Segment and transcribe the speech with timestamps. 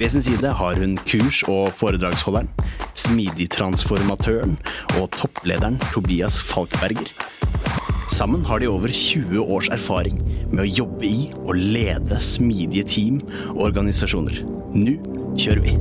[0.00, 2.46] Ved sin side har hun kurs- og foredragsholderen,
[2.96, 4.54] smidigtransformatøren
[4.96, 7.10] og topplederen Tobias Falkberger.
[8.08, 13.18] Sammen har de over 20 års erfaring med å jobbe i og lede smidige team
[13.50, 14.40] og organisasjoner.
[14.72, 14.96] Nå
[15.36, 15.76] kjører vi!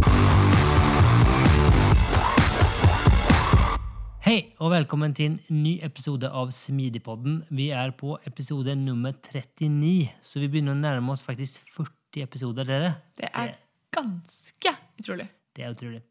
[4.27, 7.39] Hei, og velkommen til en ny episode av Smidigpodden.
[7.55, 12.67] Vi er på episode nummer 39, så vi begynner å nærme oss faktisk 40 episoder.
[12.67, 12.93] Dere.
[13.15, 13.55] Det er
[13.95, 15.27] ganske utrolig.
[15.55, 16.01] Det er utrolig.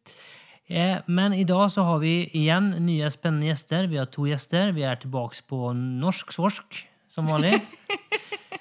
[0.68, 3.88] Eh, Men i dag så har vi igjen nye spennende gjester.
[3.88, 4.72] Vi har to gjester.
[4.76, 7.60] Vi er tilbake på norsk svorsk, som vanlig.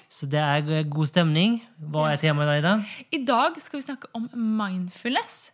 [0.08, 1.58] Så det er god stemning.
[1.92, 3.04] Hva er temaet i dag, da?
[3.12, 5.50] I dag skal vi snakke om mindfulness.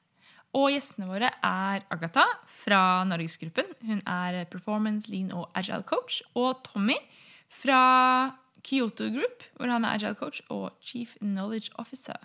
[0.54, 2.22] Og gjestene våre er Agatha
[2.62, 3.66] fra Norgesgruppen.
[3.82, 6.20] Hun er performance, lean og agile coach.
[6.38, 6.94] Og Tommy
[7.50, 7.80] fra
[8.64, 12.16] Kyoto Group, hvor han er agile coach og chief knowledge officer.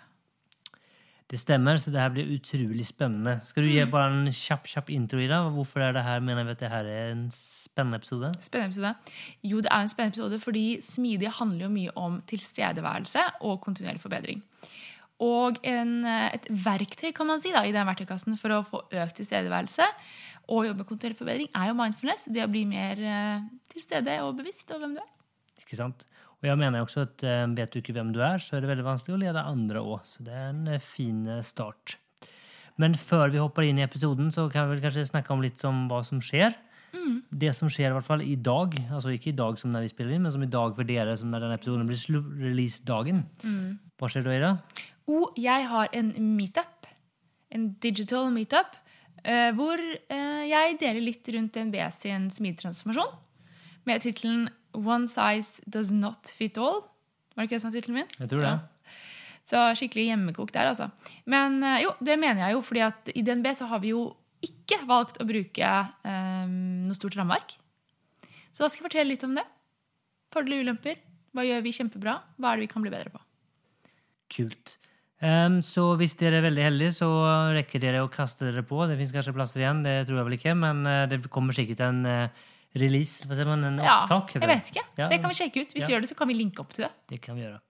[1.30, 3.36] Det stemmer, så det her blir utrolig spennende.
[3.46, 5.36] Skal du gi bare en kjapp, kjapp intro i det?
[5.54, 8.32] Hvorfor er det her, mener vi at det her er en spennende episode?
[8.42, 9.14] Spennende episode.
[9.46, 14.02] Jo, det er en spennende episode fordi smidig handler jo mye om tilstedeværelse og kontinuerlig
[14.02, 14.42] forbedring.
[15.22, 19.20] Og en, et verktøy kan man si da, i den verktøykassen for å få økt
[19.20, 19.86] tilstedeværelse
[20.50, 22.26] og jobbe med kontinuerlig forbedring, er jo mindfulness.
[22.26, 25.10] Det å bli mer eh, til stede og bevisst over hvem du er.
[25.62, 26.02] Ikke sant?
[26.40, 28.70] Og jeg mener også at eh, vet du ikke hvem du er, så er det
[28.70, 30.06] veldig vanskelig å lede andre òg.
[30.08, 31.98] Så det er en eh, fin eh, start.
[32.80, 35.60] Men før vi hopper inn i episoden, så kan vi vel kanskje snakke om litt
[35.68, 36.56] om hva som skjer.
[37.30, 39.90] Det som skjer i hvert fall i dag, altså ikke i dag som når vi
[39.92, 43.20] spiller inn, men som i dag for dere som når denne episoden blir release-dagen.
[44.00, 44.50] Hva skjer da, Ida?
[45.06, 46.88] Oh, jeg har en meetup,
[47.54, 48.74] en digital meetup,
[49.20, 53.10] Uh, hvor uh, jeg deler litt rundt DNB sin smidtransformasjon
[53.84, 56.82] med tittelen One size does not fit all.
[57.34, 58.12] Var det ikke det som var tittelen min?
[58.18, 58.52] Jeg tror det.
[58.52, 59.06] Ja.
[59.50, 60.90] Så skikkelig hjemmekokt der, altså.
[61.30, 64.04] Men eh, jo, det mener jeg jo, fordi at i DNB så har vi jo
[64.44, 65.70] ikke valgt å bruke
[66.06, 66.52] um,
[66.86, 67.56] noe stort rammeverk.
[68.54, 69.44] Så da skal jeg fortelle litt om det.
[70.32, 71.00] Fordeler og ulemper.
[71.36, 72.14] Hva gjør vi kjempebra?
[72.38, 73.20] Hva er det vi kan bli bedre på?
[74.32, 74.76] Kult.
[75.20, 77.10] Um, så hvis dere er veldig heldige, så
[77.52, 78.78] rekker dere å kaste dere på.
[78.88, 81.82] Det fins kanskje plasser igjen, det tror jeg vel ikke, men eh, det kommer sikkert
[81.84, 82.46] en eh,
[82.78, 84.34] release, hva sier man, en Ja, opptak?
[84.38, 84.84] jeg vet ikke.
[84.98, 85.72] Ja, Det kan vi sjekke ut.
[85.74, 86.92] Hvis vi gjør det, så kan vi linke opp til det.
[87.08, 87.60] Det kan vi gjøre.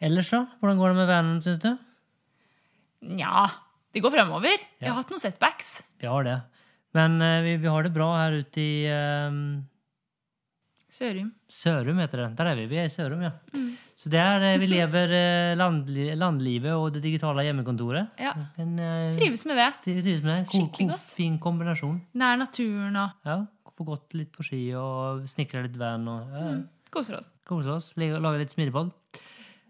[0.00, 0.44] Ellers, da?
[0.60, 1.70] Hvordan går det med verden, syns du?
[3.14, 3.46] Nja,
[3.94, 4.58] det går fremover.
[4.80, 5.82] Vi har hatt noen setbacks.
[6.02, 6.38] Vi har det.
[6.94, 9.60] Men uh, vi, vi har det bra her ute i uh,
[10.90, 11.28] Sørum.
[11.52, 12.30] Sørum, heter det.
[12.38, 12.66] Der er vi.
[12.70, 13.30] Vi er i Sørum, ja.
[13.54, 13.74] Mm.
[13.98, 18.12] Så det er vi lever eh, landli landlivet og det digitale hjemmekontoret.
[18.22, 18.30] Ja,
[18.62, 19.66] En, uh, Trives med det.
[19.84, 20.44] trives med det.
[20.52, 21.06] Ko- Skikkelig godt.
[21.16, 21.96] Fin kombinasjon.
[22.14, 23.40] Nær naturen og Ja,
[23.78, 26.06] Få gått litt på ski og snekre litt van.
[26.10, 26.62] Og, ja, Mm.
[26.90, 27.30] koser oss.
[27.46, 27.92] Koser oss.
[27.96, 28.90] Lage lage litt smidigpodd.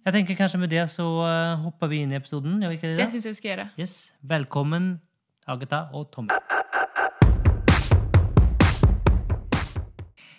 [0.07, 2.57] Jeg tenker kanskje med det så eh, hopper vi inn i episoden.
[2.63, 2.97] Gjør vi ikke det?
[2.97, 3.67] Det syns jeg vi skal gjøre.
[3.77, 4.11] Yes.
[4.25, 5.01] Velkommen,
[5.47, 6.29] Agatha og Tommy.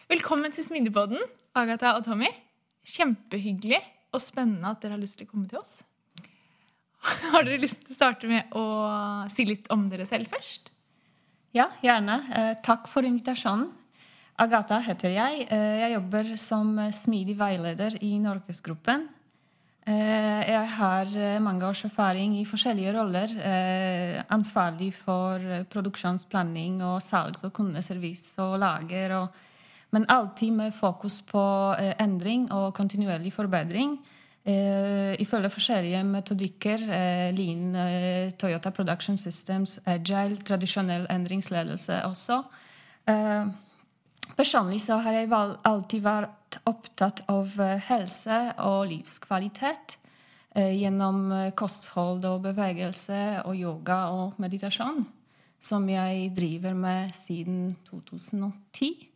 [0.10, 1.22] Velkommen til Smidigpodden,
[1.56, 2.32] Agatha og Tommy.
[2.90, 3.82] Kjempehyggelig
[4.16, 5.84] og spennende at dere har lyst til å komme til oss.
[7.32, 8.64] Har dere lyst til å starte med å
[9.30, 10.72] si litt om dere selv først?
[11.50, 12.16] Ja, gjerne.
[12.30, 13.72] Eh, takk for invitasjonen.
[14.40, 15.48] Agatha heter jeg.
[15.50, 19.08] Eh, jeg jobber som eh, smidig veileder i Norgesgruppen.
[19.90, 21.08] Jeg har
[21.42, 23.32] mange års erfaring i forskjellige roller.
[24.30, 25.42] Ansvarlig for
[25.72, 29.16] produksjonsplanning og salgs- og kundeservice og lager.
[29.90, 31.42] Men alltid med fokus på
[31.98, 33.98] endring og kontinuerlig forbedring.
[34.50, 42.44] Eh, ifølge forskjellige metodikker, eh, Lean, eh, Toyota Production Systems, Agile, tradisjonell endringsledelse også.
[44.38, 45.30] Personlig så har jeg
[45.66, 47.48] alltid vært opptatt av
[47.88, 49.98] helse og livskvalitet
[50.54, 55.08] gjennom kosthold og bevegelse og yoga og meditasjon,
[55.62, 59.09] som jeg driver med siden 2010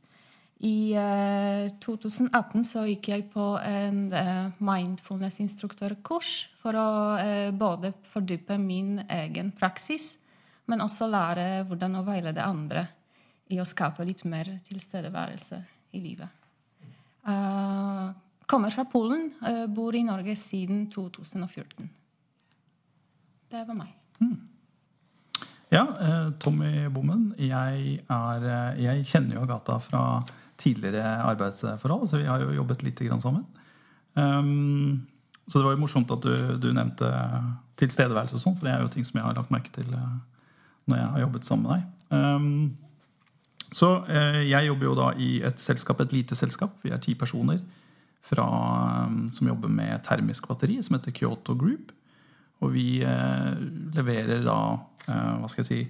[0.63, 6.89] I eh, 2018 så gikk jeg på en eh, mindfulness-instruktørkurs for å
[7.19, 10.13] eh, både fordype min egen praksis,
[10.71, 12.85] men også lære hvordan å veilede andre
[13.51, 15.59] i å skape litt mer tilstedeværelse
[15.93, 16.39] i livet.
[17.27, 18.15] Uh,
[18.47, 21.89] kommer fra Polen, eh, bor i Norge siden 2014.
[23.51, 23.91] Det var meg.
[25.73, 27.33] Ja, eh, Tommy Bommen.
[27.37, 30.01] Jeg, er, eh, jeg kjenner jo Agatha fra
[30.63, 33.43] tidligere arbeidsforhold, så vi har jo jobbet litt grann sammen.
[34.13, 35.03] Um,
[35.47, 37.09] så det var jo morsomt at du, du nevnte
[37.79, 40.15] tilstedeværelse og sånn, for det er jo ting som jeg har lagt merke til eh,
[40.87, 41.83] når jeg har jobbet sammen med deg.
[42.13, 46.75] Um, så uh, jeg jobber jo da i et selskap, et lite selskap.
[46.85, 47.63] Vi er ti personer
[48.23, 48.45] fra,
[49.07, 51.91] um, som jobber med termisk batteri, som heter Kyoto Group.
[52.63, 53.57] Og vi uh,
[53.95, 54.59] leverer da,
[55.09, 55.81] uh, hva skal jeg si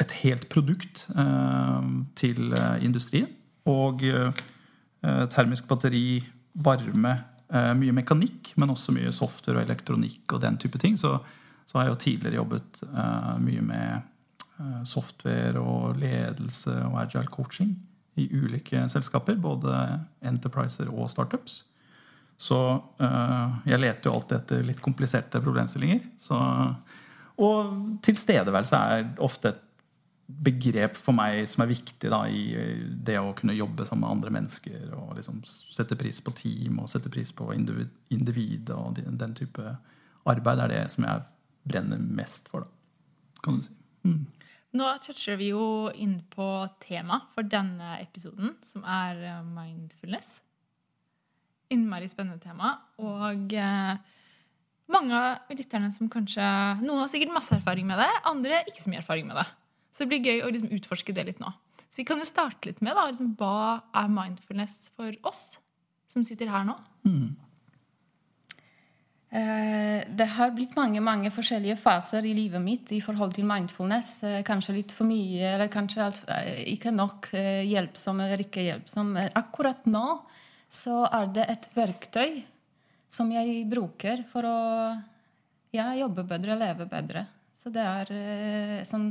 [0.00, 3.28] et helt produkt eh, til eh, industrien.
[3.68, 4.42] Og eh,
[5.32, 6.22] termisk batteri,
[6.52, 7.16] varme,
[7.52, 10.94] mye mekanikk, men også mye software og elektronikk og den type ting.
[10.96, 11.18] Så,
[11.68, 12.78] så har jeg jo tidligere jobbet
[13.44, 17.74] mye med software og ledelse og agile coaching
[18.16, 19.74] i ulike selskaper, både
[20.24, 21.58] enterpriser og startups.
[22.40, 22.62] Så
[23.68, 26.00] jeg leter jo alltid etter litt kompliserte problemstillinger.
[26.24, 26.40] Så,
[27.42, 29.60] og tilstedeværelse er ofte et
[30.32, 32.54] begrep for meg som er viktig da, i
[33.04, 34.84] det å kunne jobbe sammen med andre mennesker.
[34.96, 39.74] Og liksom sette pris på team og sette pris på individ, og den, den type
[40.28, 41.26] arbeid er det som jeg
[41.68, 43.74] brenner mest for, da, kan du si.
[44.06, 44.22] Mm.
[44.72, 46.46] Nå toucher vi jo inn på
[46.80, 50.38] tema for denne episoden, som er eh, mindfulness.
[51.72, 52.78] Innmari spennende tema.
[53.04, 54.00] Og eh,
[54.90, 56.42] mange av lytterne som kanskje
[56.82, 59.46] Noen har sikkert masse erfaring med det, andre ikke så mye erfaring med det.
[59.92, 61.52] Så det blir gøy å liksom utforske det litt nå.
[61.92, 65.58] Så vi kan jo starte litt med da, liksom, hva er mindfulness for oss
[66.08, 66.76] som sitter her nå?
[67.04, 67.36] Mm.
[69.32, 74.22] Eh, Det har blitt mange mange forskjellige faser i livet mitt i forhold til mindfulness.
[74.24, 79.16] Eh, Kanskje litt for mye, eller kanskje alt, eh, ikke nok hjelpsom eller ikke hjelpsom.
[79.34, 80.22] Akkurat nå
[80.72, 82.42] så er det et verktøy
[83.12, 84.58] som jeg bruker for å
[85.72, 87.26] ja, jobbe bedre, leve bedre.
[87.56, 89.10] Så det er eh, sånn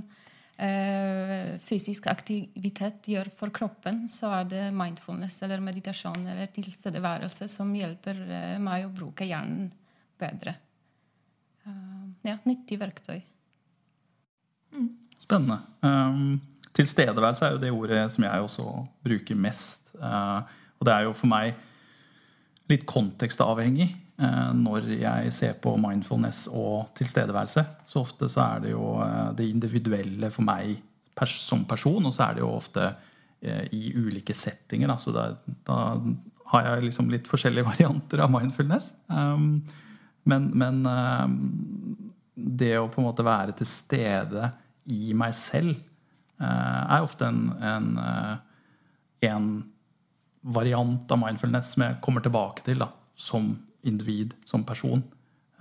[0.58, 7.72] eh, fysisk aktivitet gjør for kroppen, så er det mindfulness eller meditasjon eller tilstedeværelse som
[7.78, 9.70] hjelper eh, meg å bruke hjernen
[10.22, 10.58] bedre.
[11.66, 13.20] Uh, ja, nyttig verktøy.
[15.22, 15.60] Spennende.
[15.86, 16.40] Um,
[16.74, 18.66] tilstedeværelse er jo det ordet som jeg også
[19.06, 19.94] bruker mest.
[19.98, 20.42] Uh,
[20.82, 21.54] og det er jo for meg
[22.72, 23.90] litt kontekstavhengig
[24.22, 27.66] uh, når jeg ser på mindfulness og tilstedeværelse.
[27.88, 30.78] Så ofte så er det jo uh, det individuelle for meg
[31.18, 34.92] pers som person, og så er det jo ofte uh, i ulike settinger.
[34.92, 34.98] Da.
[35.02, 35.28] Så da,
[35.68, 35.80] da
[36.54, 38.92] har jeg liksom litt forskjellige varianter av mindfulness.
[39.12, 39.62] Um,
[40.30, 41.38] men, men um,
[42.36, 44.52] det å på en måte være til stede
[44.92, 45.76] i meg selv
[46.42, 46.48] eh,
[46.96, 48.36] er ofte en, en, eh,
[49.30, 49.50] en
[50.42, 53.54] variant av mindfulness som jeg kommer tilbake til da, som
[53.88, 55.04] individ, som person.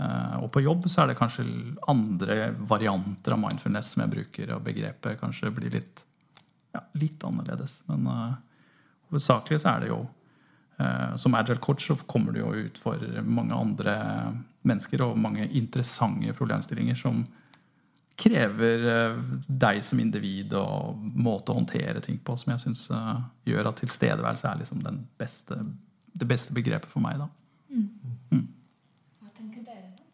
[0.00, 1.44] Eh, og på jobb så er det kanskje
[1.90, 6.05] andre varianter av mindfulness som jeg bruker, og begrepet kanskje blir litt,
[6.76, 7.75] ja, litt annerledes.
[7.90, 8.38] Men uh,
[9.11, 13.02] hovedsakelig så er det jo uh, Som agile coach så kommer du jo ut for
[13.26, 13.97] mange andre
[14.62, 17.25] mennesker og mange interessante problemstillinger som
[18.21, 22.87] krever eh, deg som individ og måte å håndtere ting på, som jeg syns
[23.49, 25.59] gjør at tilstedeværelse er liksom den beste,
[26.12, 27.21] det beste begrepet for meg.
[27.21, 27.31] da.
[27.71, 30.07] Hva tenker dere da?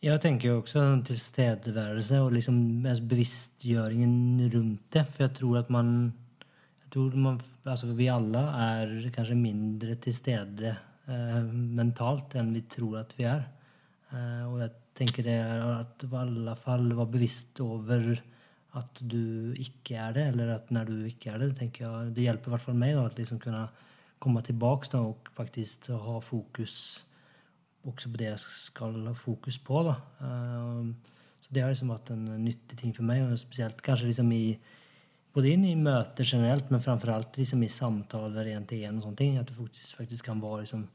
[0.00, 2.58] Jeg tenker jo også tilstedeværelse og liksom
[3.10, 5.04] bevisstgjøringen rundt det.
[5.08, 6.12] For jeg tror at man,
[6.84, 11.40] jeg tror man altså vi alle er kanskje mindre til stede eh,
[11.80, 13.44] mentalt enn vi tror at vi er.
[14.12, 18.10] Eh, og jeg tenker det er at i alle fall være bevisst over
[18.78, 22.26] at du ikke er det, eller at når du ikke er det, tenker jeg, det
[22.26, 23.64] hjelper i hvert fall meg da, at liksom kunne
[24.22, 26.74] komme tilbake da, og faktisk ha fokus
[27.88, 29.82] også på det jeg skal ha fokus på.
[29.88, 29.96] Da.
[30.26, 34.28] Eh, Så det har liksom vært en nyttig ting for meg, og spesielt kanskje liksom
[34.32, 34.58] i
[35.34, 39.00] både inn i møter generelt, men framfor alt liksom i samtaler én til én.
[39.40, 40.88] At du faktisk, faktisk kan være liksom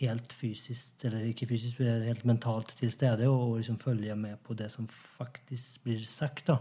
[0.00, 4.38] helt fysisk, eller ikke fysisk, men helt mentalt til stede og, og liksom følge med
[4.46, 6.46] på det som faktisk blir sagt.
[6.48, 6.58] da.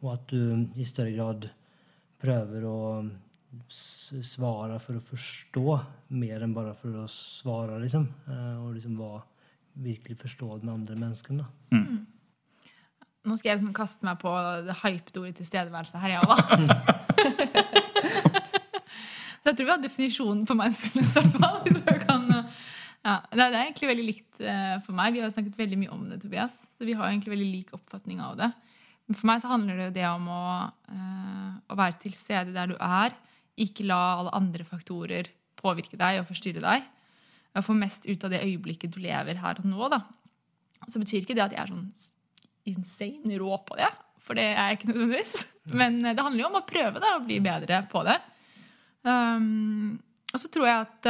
[0.00, 1.50] Og at du i større grad
[2.20, 2.78] prøver å
[4.22, 5.64] svare for å forstå
[6.20, 8.06] mer enn bare for å svare, liksom.
[8.30, 9.20] Eh, Og liksom hva,
[9.80, 11.42] virkelig forstå den andre mennesken.
[11.44, 11.48] da.
[13.28, 14.30] Nå skal jeg liksom kaste meg på
[14.64, 17.39] det hypede ordet tilstedeværelse her, ja, da.
[19.40, 21.14] Så jeg tror vi har definisjonen på mindfulness.
[22.04, 22.26] kan,
[23.00, 25.14] ja, det er egentlig veldig likt eh, for meg.
[25.16, 26.58] Vi har snakket veldig mye om det, Tobias.
[26.76, 28.50] Så vi har egentlig veldig lik oppfatning av det.
[29.08, 30.44] Men for meg så handler det jo det om å,
[30.92, 33.16] eh, å være til stede der du er.
[33.60, 36.84] Ikke la alle andre faktorer påvirke deg og forstyrre deg.
[37.56, 39.88] Og få mest ut av det øyeblikket du lever her og nå.
[39.90, 40.04] da.
[40.86, 41.88] Så betyr ikke det at jeg er sånn
[42.70, 43.88] insane rå på det.
[44.22, 45.34] For det er jeg ikke nødvendigvis.
[45.80, 48.20] Men eh, det handler jo om å prøve da, å bli bedre på det.
[49.06, 51.08] Um, og så tror jeg at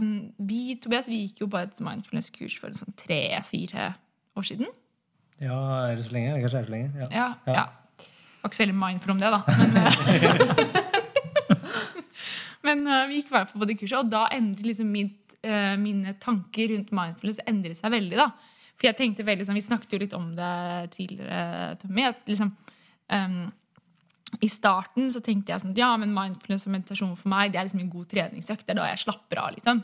[0.00, 3.90] um, vi Tobias, vi gikk jo på et mindfulness-kurs for sånn tre-fire
[4.38, 4.70] år siden.
[5.42, 5.58] Ja,
[5.90, 6.38] er det så lenge?
[6.40, 6.92] Kanskje er det så lenge?
[7.02, 7.08] Ja.
[7.12, 7.64] Ja, ja.
[8.42, 9.40] Var ikke så veldig mindful om det, da.
[9.58, 9.70] Men,
[12.66, 15.36] men uh, vi gikk i hvert fall på det kurset, og da endret liksom mitt,
[15.44, 18.18] uh, mine tanker rundt mindfulness endret seg veldig.
[18.22, 18.30] da.
[18.78, 20.54] For jeg tenkte veldig sånn, Vi snakket jo litt om det
[20.96, 22.06] tidligere, Tommy.
[22.08, 22.54] at liksom
[23.12, 23.42] um,
[24.42, 27.68] i starten så tenkte jeg sånn ja, men mindfulness og meditasjon for meg det er
[27.68, 28.64] liksom en god treningsøkt.
[28.66, 29.52] Det er da jeg slapper av.
[29.54, 29.82] liksom.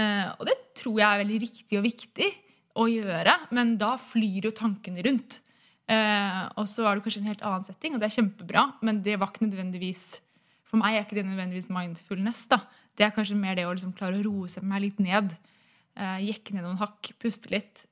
[0.00, 2.28] Eh, og det tror jeg er veldig riktig og viktig
[2.80, 5.38] å gjøre, men da flyr jo tankene rundt.
[5.92, 9.02] Eh, og så er det kanskje en helt annen setting, og det er kjempebra, men
[9.04, 10.06] det var ikke nødvendigvis
[10.72, 12.46] for meg er ikke det nødvendigvis mindfulness.
[12.48, 12.62] da.
[12.96, 15.34] Det er kanskje mer det å liksom klare å roe seg meg litt ned.
[16.00, 17.84] Eh, jekke ned noen hakk, puste litt.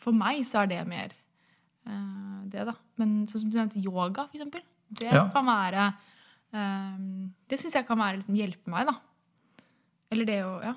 [0.00, 1.10] For meg så er det mer
[2.46, 2.72] det, da.
[2.96, 4.62] Men sånn som du nevnte, yoga, for eksempel.
[4.90, 5.28] Det Ja.
[5.34, 5.86] kan være
[6.52, 8.94] um, Det syns jeg kan være liksom, hjelpe meg, da.
[10.10, 10.74] Eller det å Ja.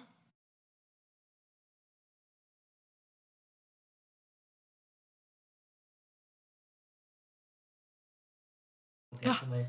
[9.24, 9.34] Ja.
[9.42, 9.66] Som jeg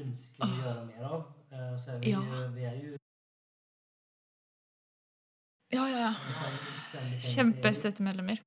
[0.00, 1.26] ønsker å gjøre mer av.
[1.52, 2.20] Eh, Så er vi, Ja.
[2.54, 2.96] vi er jo
[5.70, 6.14] Ja, ja, ja.
[7.20, 8.38] Kjempestøttemedlemmer.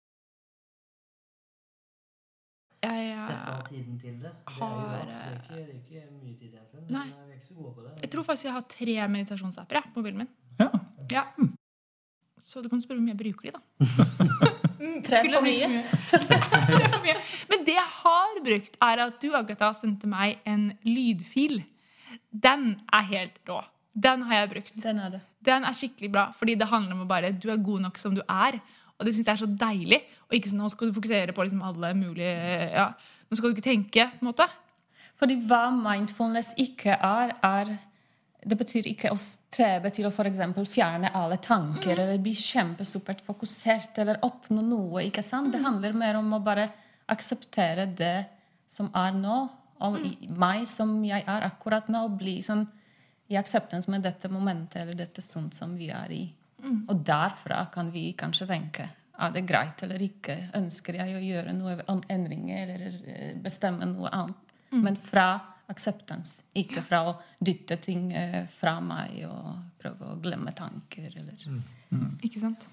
[2.81, 4.31] Jeg, Sette av eh, tiden til det.
[4.31, 7.07] Det er jo har, det er ikke, det er ikke mye tid igjen, Men Nei.
[7.11, 7.91] eh, vi er ikke så gode på det.
[8.01, 10.31] jeg tror faktisk jeg har tre meditasjonsapper jeg, på mobilen min.
[10.59, 10.69] Ja.
[11.11, 11.23] Ja.
[12.41, 13.61] Så du kan spørre om jeg bruker de, da.
[14.81, 15.67] Mm, Tre for mye.
[16.09, 17.13] Tre for mye.
[17.51, 21.59] Men det jeg har brukt, er at du, Agatha, sendte meg en lydfil.
[22.33, 23.59] Den er helt rå.
[23.93, 24.73] Den har jeg brukt.
[24.81, 25.19] Den er det.
[25.45, 28.17] Den er skikkelig bra, fordi det handler om å bare Du er god nok som
[28.17, 28.57] du er.
[29.01, 29.97] Og det syns jeg er så deilig.
[30.29, 32.33] Og ikke sånn nå skal du fokusere på liksom alle mulige
[32.69, 32.91] ja,
[33.31, 34.45] Nå skal du ikke tenke, på en måte.
[35.21, 37.71] Fordi hva mindfulness ikke er, er
[38.41, 40.27] Det betyr ikke å strebe til å for
[40.65, 45.03] fjerne alle tanker eller bli kjempesupert fokusert eller oppnå noe.
[45.05, 45.53] ikke sant?
[45.53, 46.71] Det handler mer om å bare
[47.11, 48.25] akseptere det
[48.71, 49.37] som er nå,
[49.81, 50.37] og mm.
[50.39, 52.65] meg som jeg er akkurat nå, og bli sånn
[53.31, 56.23] i akseptans med dette momentet eller dette stund som vi er i.
[56.61, 58.89] Og derfra kan vi kanskje tenke
[59.21, 60.37] er det greit eller ikke.
[60.57, 64.53] Ønsker jeg å gjøre noen endringer eller eh, bestemme noe annet?
[64.71, 65.27] Men fra
[65.71, 71.11] akseptans, ikke fra å dytte ting eh, fra meg og prøve å glemme tanker.
[71.21, 71.45] Eller.
[72.23, 72.65] Ikke sant?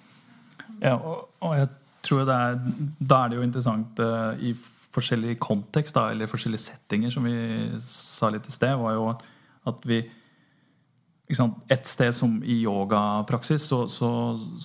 [0.83, 1.71] Ja, og, og jeg
[2.07, 2.59] tror det er,
[2.99, 4.53] Da er det jo interessant uh, i
[4.95, 7.35] forskjellig kontekst, da, eller forskjellige settinger, som vi
[7.83, 9.11] sa litt i sted, var jo
[9.69, 10.01] at vi
[11.29, 14.09] Et sted som i yogapraksis, så, så,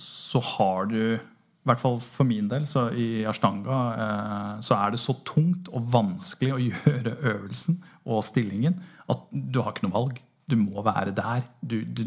[0.00, 4.92] så har du i hvert fall for min del, så i ashtanga, eh, så er
[4.92, 8.76] det så tungt og vanskelig å gjøre øvelsen og stillingen
[9.12, 10.18] at du har ikke noe valg.
[10.48, 11.44] Du må være der.
[11.64, 12.02] Du, du,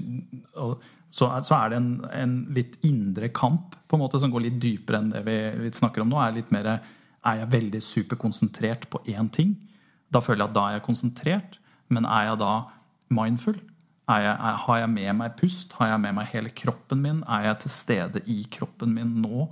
[1.09, 5.01] så, er- det en, en litt indre kamp på en måte som går litt dypere
[5.01, 6.19] enn det vi snakker om nå.
[6.21, 6.75] Er litt mer
[7.27, 9.55] Er jeg veldig superkonsentrert på én ting?
[10.13, 11.57] Da føler jeg at da er jeg konsentrert.
[11.89, 12.51] Men er jeg da
[13.09, 13.57] mindful?
[14.07, 15.73] Jeg, er, har jeg med meg pust?
[15.75, 17.23] Har jeg med meg hele kroppen min?
[17.27, 19.47] Er jeg til stede i kroppen min nå?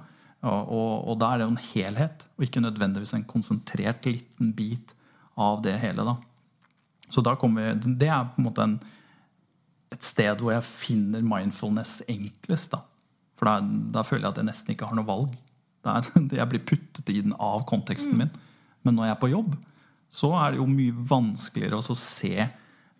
[0.45, 4.53] Og, og, og da er det jo en helhet, og ikke nødvendigvis en konsentrert liten
[4.55, 4.93] bit
[5.41, 6.05] av det hele.
[6.07, 6.15] da.
[7.11, 8.79] Så da kommer vi, Det er på en måte en,
[9.91, 12.71] et sted hvor jeg finner mindfulness enklest.
[12.71, 12.83] da.
[13.35, 13.59] For da,
[13.99, 15.35] da føler jeg at jeg nesten ikke har noe valg.
[15.85, 16.07] Er,
[16.39, 18.31] jeg blir puttet i den av konteksten min.
[18.85, 19.55] Men når jeg er på jobb,
[20.15, 22.47] så er det jo mye vanskeligere å se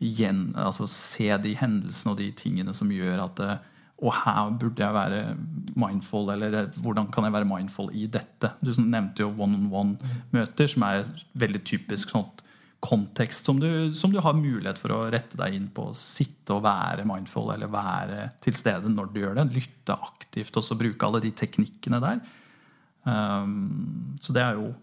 [0.03, 3.71] igjen, altså se de hendelsene og de tingene som gjør at eh,
[4.05, 5.35] Og her burde jeg være
[5.79, 8.51] mindful, eller eh, hvordan kan jeg være mindful i dette?
[8.59, 12.43] Du nevnte jo one-on-one-møter, som er veldig typisk sånt
[12.85, 15.87] kontekst som du, som du har mulighet for å rette deg inn på.
[15.97, 19.47] Sitte og være mindful, eller være til stede når du gjør det.
[19.55, 22.19] Lytte aktivt, og så bruke alle de teknikkene der.
[23.05, 24.73] Um, så det er jo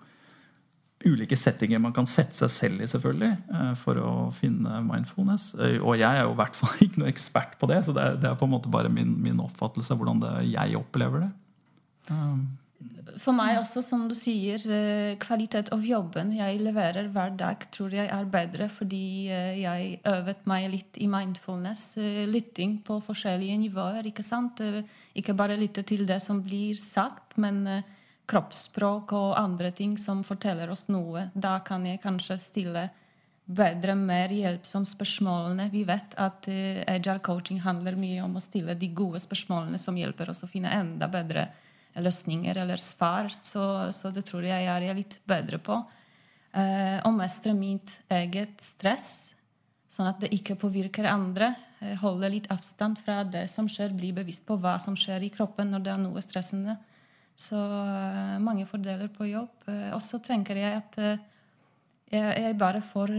[1.09, 5.52] ulike settinger man kan sette seg selv i, selvfølgelig, eh, for å finne mindfulness.
[5.59, 8.02] Eh, Og jeg er jo i hvert fall ikke noe ekspert på det, så det
[8.02, 11.26] er, det er på en måte bare min, min oppfattelse av hvordan det, jeg opplever
[11.26, 11.30] det.
[12.11, 12.59] Um,
[13.23, 14.62] for meg også, som du sier,
[15.23, 19.28] kvalitet av jobben jeg leverer hver dag, tror jeg er bedre fordi
[19.61, 21.92] jeg øvet meg litt i mindfulness.
[22.26, 24.09] Lytting på forskjellige nivåer.
[24.11, 24.59] Ikke sant?
[25.14, 27.85] Ikke bare lytte til det som blir sagt, men
[28.30, 31.28] kroppsspråk og andre ting som forteller oss noe.
[31.34, 32.88] Da kan jeg kanskje stille
[33.52, 35.68] bedre, mer hjelpsomme spørsmålene.
[35.72, 39.98] Vi vet at uh, agile coaching handler mye om å stille de gode spørsmålene som
[39.98, 41.48] hjelper oss å finne enda bedre
[41.98, 43.32] løsninger eller svar.
[43.44, 45.82] Så, så det tror jeg jeg er litt bedre på.
[46.52, 49.32] Uh, å mestre mitt eget stress,
[49.92, 51.52] sånn at det ikke påvirker andre.
[51.82, 55.32] Uh, holde litt avstand fra det som skjer, bli bevisst på hva som skjer i
[55.34, 56.78] kroppen når det er noe stressende.
[57.38, 59.68] Så eh, mange fordeler på jobb.
[59.68, 61.22] Eh, og så tenker jeg at eh,
[62.12, 63.12] jeg, bare får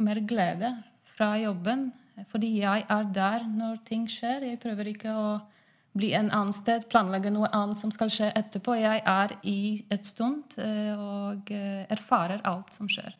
[0.00, 0.72] mer glede
[1.12, 1.90] fra jobben.
[2.30, 4.46] Fordi jeg er der når ting skjer.
[4.48, 5.26] Jeg prøver ikke å
[5.96, 8.78] bli en annen sted, planlegge noe annet som skal skje etterpå.
[8.80, 13.12] Jeg er i et stund og erfarer alt som skjer.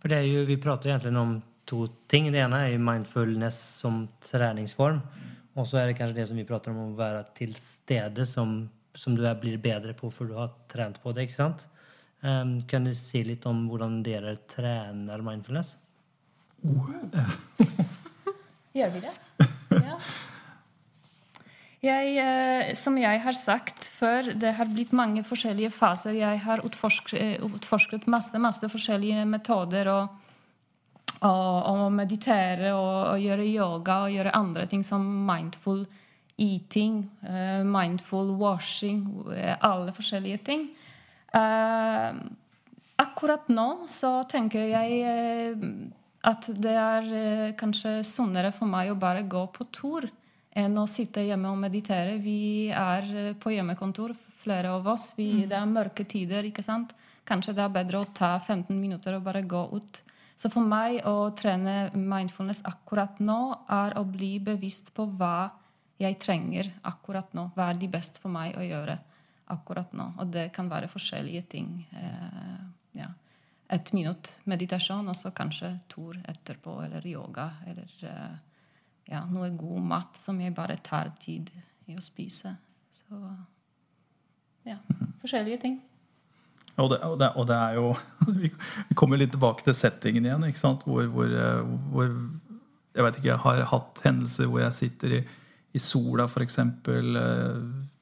[0.00, 1.36] For det er jo, Vi prater egentlig om
[1.68, 2.30] to ting.
[2.32, 5.02] Det ene er jo mindfulness som treningsform.
[5.56, 8.66] Og så er det kanskje det som vi prater om å være til stede, som,
[8.96, 11.28] som du er, blir bedre på for du har trent på det.
[11.28, 11.66] ikke sant?
[12.24, 15.76] Um, kan du si litt om hvordan dere trener mindfulness?
[18.76, 19.12] Gjør vi det?
[19.70, 19.98] Ja.
[21.86, 26.16] Jeg, eh, som jeg har sagt før, det har blitt mange forskjellige faser.
[26.16, 29.88] Jeg har utforsket, eh, utforsket masse, masse forskjellige metoder.
[29.88, 30.22] og
[31.26, 35.86] å meditere og, og gjøre yoga og gjøre andre ting som mindful
[36.36, 40.68] eating, eh, mindful washing, eh, alle forskjellige ting.
[41.32, 42.14] Eh,
[42.98, 45.92] akkurat nå så tenker jeg
[46.24, 50.08] at det er kanskje sunnere for meg å bare gå på tur
[50.56, 52.18] enn å sitte hjemme og meditere.
[52.18, 55.12] Vi er på hjemmekontor, flere av oss.
[55.16, 56.94] Vi, Det er mørke tider, ikke sant?
[57.26, 60.00] Kanskje det er bedre å ta 15 minutter og bare gå ut.
[60.36, 65.50] Så for meg å trene mindfulness akkurat nå er å bli bevisst på hva
[66.00, 67.50] jeg trenger akkurat nå.
[67.56, 68.96] Hva er de best for meg å gjøre
[69.52, 70.10] akkurat nå?
[70.20, 71.70] Og det kan være forskjellige ting.
[71.96, 72.66] Eh,
[73.00, 73.08] ja.
[73.72, 78.36] Et minutt meditasjon, og så kanskje tur etterpå, eller yoga, eller eh,
[79.10, 81.50] ja, noe god mat som jeg bare tar tid
[81.86, 82.52] i å spise.
[83.06, 83.20] Så
[84.66, 84.80] ja,
[85.22, 85.80] forskjellige ting.
[86.76, 87.86] Og det, og, det, og det er jo
[88.42, 88.50] Vi
[88.98, 90.44] kommer litt tilbake til settingen igjen.
[90.50, 90.84] ikke sant?
[90.84, 95.24] Hvor, hvor, eh, hvor Jeg vet ikke, jeg har hatt hendelser hvor jeg sitter i,
[95.76, 96.58] i sola, f.eks.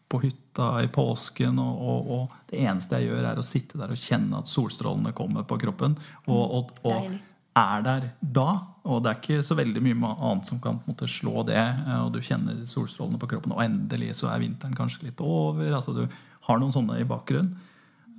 [0.08, 3.90] På hytta i påsken, og, og, og, det eneste jeg gjør, er å sitte der
[3.90, 5.96] og kjenne at solstrålene kommer på kroppen.
[6.28, 7.16] Og, og, og
[7.54, 8.48] er der da.
[8.84, 11.58] Og det er ikke så veldig mye annet som kan måte slå det.
[11.58, 15.72] eh, Og du kjenner solstrålene på kroppen, og endelig så er vinteren kanskje litt over.
[15.72, 16.04] altså Du
[16.48, 17.54] har noen sånne i bakgrunnen.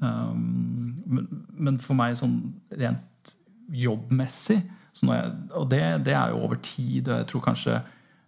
[0.02, 2.34] Um, men, men for meg sånn
[2.76, 3.32] rent
[3.72, 4.58] jobbmessig
[4.96, 7.78] så jeg, Og det, det er jo over tid, og jeg tror kanskje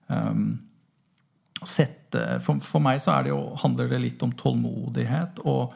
[0.08, 0.46] um,
[1.66, 5.74] sette for, for meg så det jo, handler det litt om tålmodighet og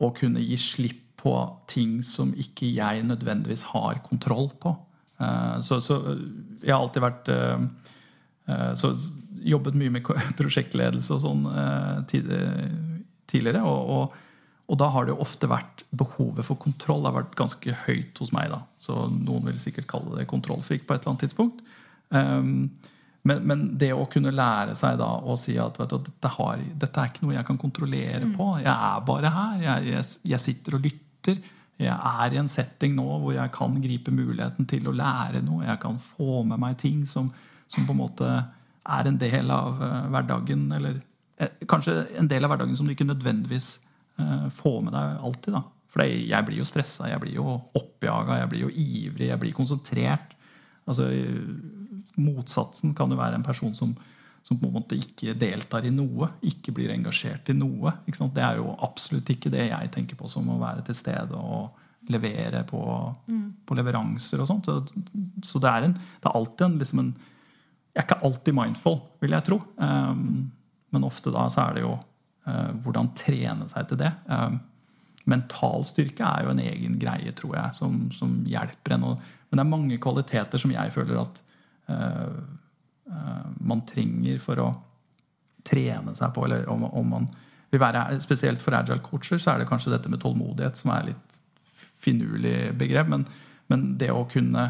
[0.00, 1.34] å kunne gi slipp på
[1.68, 4.72] ting som ikke jeg nødvendigvis har kontroll på.
[5.20, 6.00] Eh, så, så
[6.62, 7.66] jeg har alltid vært eh,
[8.48, 8.94] eh, så
[9.40, 10.08] jobbet mye med
[10.40, 11.46] prosjektledelse og sånn
[12.10, 12.32] tid-
[13.30, 13.62] tidligere.
[13.64, 14.16] Og, og,
[14.70, 18.32] og da har det jo ofte vært behovet for kontroll har vært ganske høyt hos
[18.36, 18.50] meg.
[18.52, 18.62] da.
[18.82, 21.62] Så noen vil sikkert kalle det kontrollfrik på et eller annet tidspunkt.
[22.10, 22.70] Um,
[23.22, 27.00] men, men det å kunne lære seg da å si at du, dette, har, dette
[27.02, 28.46] er ikke noe jeg kan kontrollere på.
[28.62, 29.58] Jeg er bare her.
[29.64, 31.42] Jeg, jeg, jeg sitter og lytter.
[31.80, 35.66] Jeg er i en setting nå hvor jeg kan gripe muligheten til å lære noe.
[35.68, 37.28] Jeg kan få med meg ting som,
[37.68, 40.64] som på en måte er en del av uh, hverdagen.
[40.78, 41.02] Eller
[41.40, 43.74] eh, kanskje en del av hverdagen som du ikke nødvendigvis
[44.22, 45.58] uh, får med deg alltid.
[45.58, 45.64] da.
[45.90, 49.56] For jeg blir jo stressa, jeg blir jo oppjaga, jeg blir jo ivrig, jeg blir
[49.56, 50.36] konsentrert.
[50.90, 51.06] Altså,
[52.20, 53.92] motsatsen kan jo være en person som,
[54.46, 57.94] som på en måte ikke deltar i noe, ikke blir engasjert i noe.
[58.06, 61.78] Det er jo absolutt ikke det jeg tenker på som å være til stede og
[62.10, 62.80] levere på,
[63.66, 64.68] på leveranser og sånt.
[64.68, 64.80] Så,
[65.46, 67.12] så det, er en, det er alltid en, liksom en
[67.90, 69.60] Jeg er ikke alltid mindful, vil jeg tro.
[69.76, 70.50] Um,
[70.94, 74.12] men ofte da så er det jo uh, hvordan trene seg til det.
[74.30, 74.60] Um,
[75.30, 79.08] mental styrke er jo en egen greie, tror jeg, som, som hjelper en.
[79.10, 81.40] Og, men det er mange kvaliteter som jeg føler at
[81.90, 82.38] uh,
[83.58, 84.68] man trenger for å
[85.66, 86.44] trene seg på.
[86.46, 87.26] Eller om, om man
[87.70, 91.10] vil være, Spesielt for agile coacher så er det kanskje dette med tålmodighet som er
[91.10, 91.40] litt
[92.00, 93.10] finurlig begrep.
[93.10, 93.26] Men,
[93.70, 94.68] men det å kunne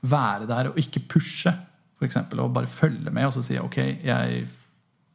[0.00, 1.52] være der og ikke pushe,
[2.00, 4.46] f.eks., og bare følge med og så si ok, jeg,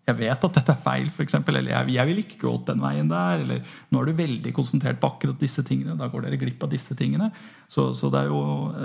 [0.06, 1.34] jeg vet at dette er feil, f.eks.
[1.50, 3.41] Eller jeg, jeg vil ikke gå den veien der.
[3.41, 5.96] Eller nå er du veldig konsentrert på akkurat disse tingene.
[5.98, 7.32] Da går dere glipp av disse tingene.
[7.68, 8.41] Så, så det er jo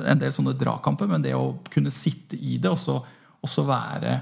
[0.09, 1.11] en del sånne dragkamper.
[1.13, 2.97] Men det å kunne sitte i det, og så,
[3.41, 4.15] og så være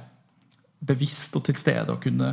[0.91, 2.33] bevisst og til stede og kunne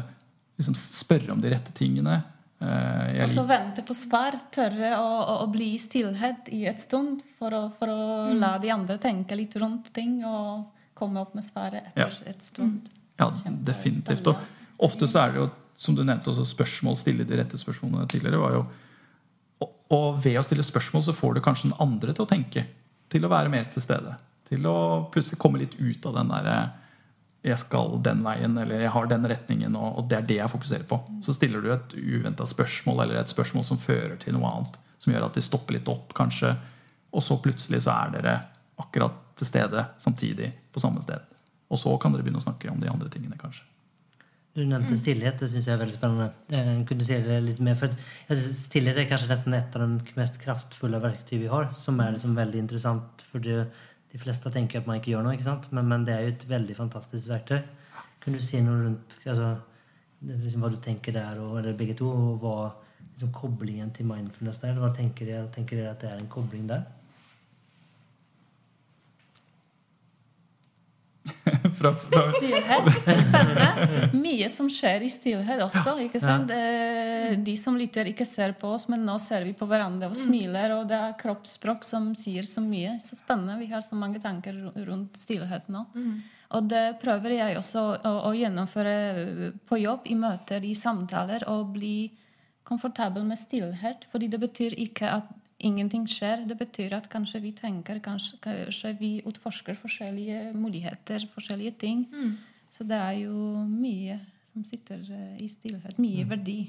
[0.58, 2.14] liksom spørre om de rette tingene
[2.62, 4.38] eh, jeg Og så vente på svar.
[4.54, 8.56] Tørre å, å, å bli i stillhet i et stund for å, for å la
[8.62, 12.32] de andre tenke litt rundt ting og komme opp med svaret etter Ja.
[12.34, 12.90] et stund.
[13.20, 14.28] Ja, definitivt.
[14.28, 15.50] Og ofte så er det jo,
[15.80, 18.42] som du nevnte, også spørsmål, stille de rette spørsmålene tidligere.
[18.42, 18.66] var jo
[19.94, 22.66] og, ved å stille spørsmål så får du kanskje den andre til å tenke.
[23.12, 24.16] Til å være mer til stede.
[24.50, 24.78] Til å
[25.14, 26.58] plutselig komme litt ut av den derre
[27.46, 30.88] jeg skal den veien, eller jeg har den retningen, og det er det jeg fokuserer
[30.90, 30.98] på.
[31.22, 34.80] Så stiller du et uventa spørsmål, eller et spørsmål som fører til noe annet.
[34.98, 36.56] Som gjør at de stopper litt opp, kanskje.
[37.14, 38.36] Og så plutselig så er dere
[38.82, 41.22] akkurat til stede samtidig på samme sted.
[41.72, 43.66] Og så kan dere begynne å snakke om de andre tingene, kanskje.
[44.56, 45.42] Du nevnte stillhet.
[45.42, 46.30] Det syns jeg er veldig spennende.
[46.56, 47.76] Eh, Kunne du si det litt mer?
[47.76, 47.92] For
[48.40, 52.38] stillhet er kanskje nesten et av de mest kraftfulle verktøy vi har, som er liksom
[52.38, 53.26] veldig interessant.
[53.32, 53.66] For det,
[54.14, 55.68] de fleste tenker at man ikke gjør noe, ikke sant?
[55.76, 57.60] Men, men det er jo et veldig fantastisk verktøy.
[58.24, 59.52] Kunne du si noe rundt altså,
[60.32, 62.56] liksom hva du tenker der, og, eller begge to, og hva
[63.12, 64.80] liksom, koblingen til mindfulness der?
[64.80, 66.88] Hva tenker dere, tenker dere at det er en kobling der?
[71.78, 72.90] Fra, fra, Stillhet.
[73.04, 74.10] Spennende.
[74.18, 75.96] Mye som skjer i stillhet også.
[76.06, 76.52] ikke sant?
[76.52, 77.36] Ja.
[77.38, 80.74] De som lytter, ikke ser på oss, men nå ser vi på hverandre og smiler.
[80.78, 82.98] Og det er kroppsspråk som sier så mye.
[83.04, 83.60] Så spennende.
[83.62, 84.58] Vi har så mange tanker
[84.88, 85.86] rundt stillhet nå.
[86.56, 91.48] Og det prøver jeg også å, å gjennomføre på jobb, i møter, i samtaler.
[91.52, 91.98] Og bli
[92.66, 94.08] komfortabel med stillhet.
[94.12, 95.34] Fordi det betyr ikke at
[95.66, 96.46] ingenting skjer.
[96.50, 102.06] Det betyr at kanskje vi tenker, kanskje, kanskje vi utforsker forskjellige muligheter, forskjellige ting.
[102.76, 104.20] Så det er jo mye
[104.52, 105.98] som sitter eh, i stillhet.
[106.00, 106.60] Mye verdi.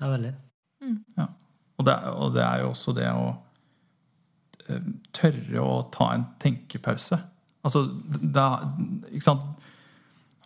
[0.00, 0.34] Ja, veldig.
[1.16, 1.28] ja.
[1.78, 3.28] og, det, og det er jo også det å
[4.68, 7.20] eh, tørre å ta en tenkepause.
[7.64, 7.86] Altså,
[8.20, 8.64] det er,
[9.08, 9.44] ikke sant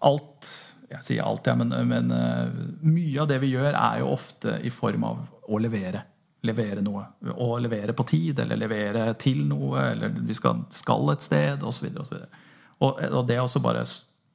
[0.07, 0.47] Alt
[0.93, 4.55] Jeg sier alt, jeg, men, men eh, mye av det vi gjør, er jo ofte
[4.65, 6.05] i form av å levere.
[6.47, 7.05] Levere noe.
[7.35, 11.89] Og levere på tid, eller levere til noe, eller vi skal, skal et sted, osv.
[11.95, 12.45] Og, så videre.
[12.79, 13.87] og, og det å bare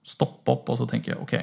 [0.03, 1.37] stoppe opp og så tenke ok,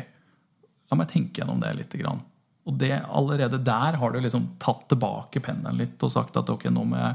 [0.90, 1.96] la meg tenke gjennom det litt.
[1.96, 2.20] Grann.
[2.68, 6.68] Og det, allerede der har du liksom tatt tilbake pennen litt og sagt at ok,
[6.72, 7.14] nå, jeg,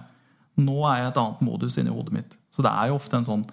[0.65, 2.34] nå er jeg et annet modus inni hodet mitt.
[2.55, 3.45] Så det er jo ofte en sånn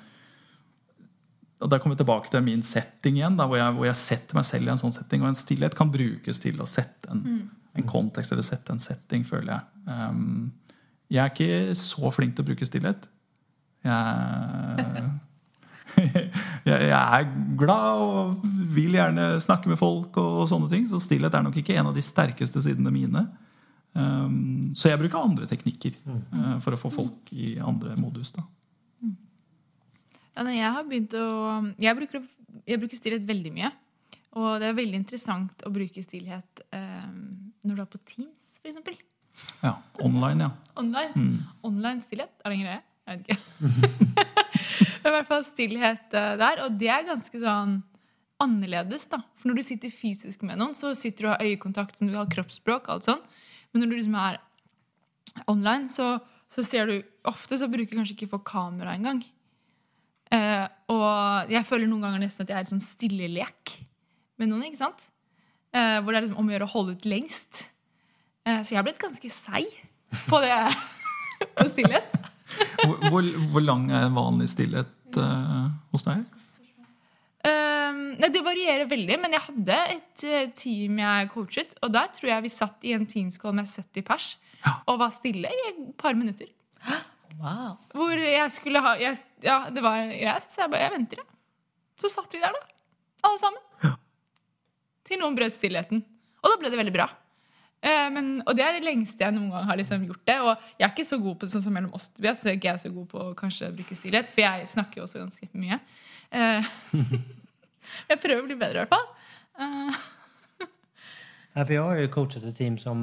[1.62, 4.34] og Da kommer vi tilbake til min setting igjen, da, hvor, jeg, hvor jeg setter
[4.34, 5.20] meg selv i en sånn setting.
[5.22, 7.20] Og en stillhet kan brukes til å sette en,
[7.78, 9.62] en kontekst eller sette en setting, føler jeg.
[9.88, 10.52] Um,
[11.12, 13.06] jeg er ikke så flink til å bruke stillhet.
[13.84, 15.04] Jeg,
[16.68, 21.00] jeg, jeg er glad og vil gjerne snakke med folk og, og sånne ting, så
[21.02, 23.26] stillhet er nok ikke en av de sterkeste sidene mine.
[23.92, 28.32] Um, så jeg bruker andre teknikker uh, for å få folk i andre modus.
[28.36, 28.46] da.
[30.32, 31.26] Ja, jeg har begynt å
[31.76, 32.22] Jeg bruker,
[32.64, 33.72] jeg bruker stillhet veldig mye.
[34.40, 37.08] Og det er veldig interessant å bruke stillhet eh,
[37.62, 39.02] når du er på Teams, f.eks.
[39.62, 40.50] Ja, Online, ja.
[40.78, 41.28] Online.
[41.64, 42.82] Online stillhet, er det en greie?
[43.06, 44.28] Jeg vet ikke.
[45.02, 47.80] er i hvert fall stillhet eh, der, og det er ganske sånn
[48.42, 49.20] annerledes, da.
[49.38, 52.16] For når du sitter fysisk med noen, så sitter du og har øyekontakt, som du
[52.18, 53.22] har kroppsspråk, alt sånn.
[53.72, 54.40] Men når du liksom er
[55.50, 56.16] online, så,
[56.50, 56.98] så ser du
[57.30, 59.20] Ofte så bruker kanskje ikke folk kamera engang.
[60.34, 63.76] Eh, og jeg føler noen ganger nesten at jeg er i sånn stillelek
[64.42, 64.64] med noen.
[64.66, 65.04] ikke sant?
[65.72, 67.64] Eh, hvor det er liksom om å gjøre å holde ut lengst.
[68.44, 69.72] Eh, så jeg har blitt ganske seig
[70.28, 70.52] på det
[71.56, 72.18] på stillhet.
[72.82, 76.26] Hvor, hvor, hvor lang er en vanlig stillhet uh, hos deg?
[77.42, 80.24] Um, nei, det varierer veldig, men jeg hadde et
[80.60, 81.72] team jeg coachet.
[81.80, 84.28] Og der tror jeg vi satt i en teamscall med 70 pers
[84.86, 86.52] og var stille i et par minutter.
[87.40, 87.78] Wow.
[87.96, 91.26] Hvor jeg skulle ha jeg, Ja, det var jeg, så jeg bare Jeg venter, jeg.
[91.98, 92.62] Så satt vi der, da.
[93.24, 93.62] Alle sammen.
[95.12, 96.00] Til noen brøt stillheten.
[96.40, 97.10] Og da ble det veldig bra.
[97.82, 100.38] Eh, men, og det er det lengste jeg noen gang har liksom gjort det.
[100.40, 102.08] Og jeg er ikke så god på det sånn som mellom oss.
[102.16, 105.04] Vi er ikke jeg så god på å kanskje bruke stillhet, for jeg snakker jo
[105.04, 105.78] også ganske mye.
[106.32, 106.72] Eh,
[108.10, 109.06] jeg prøver å bli bedre, i hvert fall.
[109.60, 110.02] Eh,
[111.52, 113.02] Ja, for jeg har jo coachet et team som,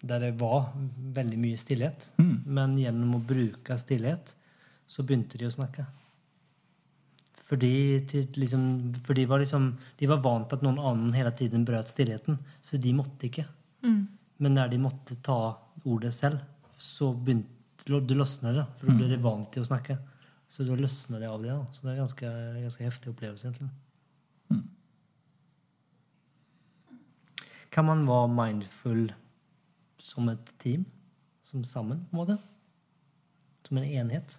[0.00, 0.70] der det var
[1.12, 2.06] veldig mye stillhet.
[2.48, 4.32] Men gjennom å bruke stillhet
[4.88, 5.84] så begynte de å snakke.
[7.46, 7.72] Fordi,
[8.10, 8.62] til, liksom,
[9.06, 9.68] for de, var liksom,
[10.00, 13.46] de var vant til at noen annen hele tiden brøt stillheten, så de måtte ikke.
[14.42, 15.38] Men når de måtte ta
[15.86, 16.42] ordet selv,
[16.76, 17.54] så begynte
[17.86, 18.66] det løsner det.
[18.76, 19.94] For da ble de vant til å snakke.
[20.50, 21.52] Så da løsner det av det.
[21.54, 21.66] Da.
[21.70, 22.32] Så det er en ganske,
[22.64, 23.46] ganske heftig opplevelse.
[23.46, 23.70] egentlig.
[27.70, 29.12] Kan man være mindful
[29.98, 30.86] som et team?
[31.44, 32.38] Som sammen, på en måte?
[33.68, 34.38] Som en enhet?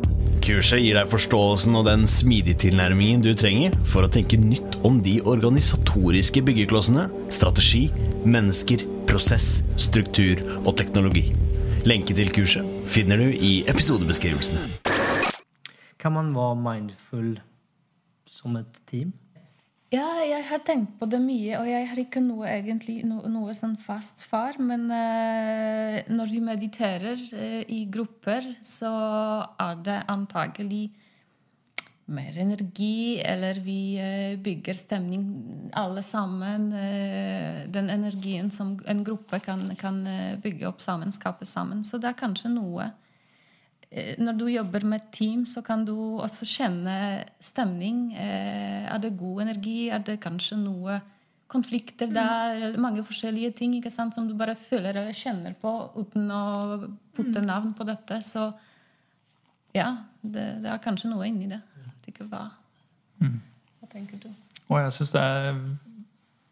[0.41, 4.97] Kurset gir deg forståelsen og den smidige tilnærmingen du trenger for å tenke nytt om
[5.05, 7.83] de organisatoriske byggeklossene, strategi,
[8.25, 11.27] mennesker, prosess, struktur og teknologi.
[11.85, 14.57] Lenke til kurset finner du i episodebeskrivelsen.
[16.01, 17.35] Kan man være mindful
[18.25, 19.13] som et team?
[19.91, 23.51] Ja, jeg har tenkt på det mye, og jeg har ikke noe, egentlig, no, noe
[23.57, 24.55] sånn fast far.
[24.63, 28.91] Men eh, når vi mediterer eh, i grupper, så
[29.59, 30.85] er det antagelig
[32.07, 35.27] mer energi, eller vi eh, bygger stemning
[35.75, 36.71] alle sammen.
[36.71, 41.83] eh, den energien som en gruppe kan, kan eh, bygge opp sammen, skape sammen.
[41.83, 42.93] Så det er kanskje noe
[43.91, 48.13] Når du jobber med team, så kan du også kjenne stemning.
[48.15, 49.89] Eh, Er det god energi?
[49.89, 51.01] Er det kanskje noe
[51.51, 52.71] konflikter der?
[52.71, 52.79] Mm.
[52.81, 57.43] Mange forskjellige ting ikke sant, som du bare føler eller kjenner på uten å putte
[57.43, 58.21] navn på dette.
[58.23, 58.51] Så
[59.75, 59.89] ja,
[60.23, 61.59] det, det er kanskje noe inni det.
[62.07, 62.45] Ikke hva.
[63.19, 64.29] Hva tenker du?
[64.71, 65.59] Og jeg syns det er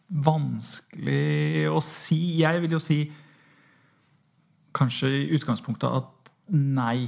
[0.09, 2.99] vanskelig å si Jeg vil jo si
[4.75, 7.07] kanskje i utgangspunktet at nei.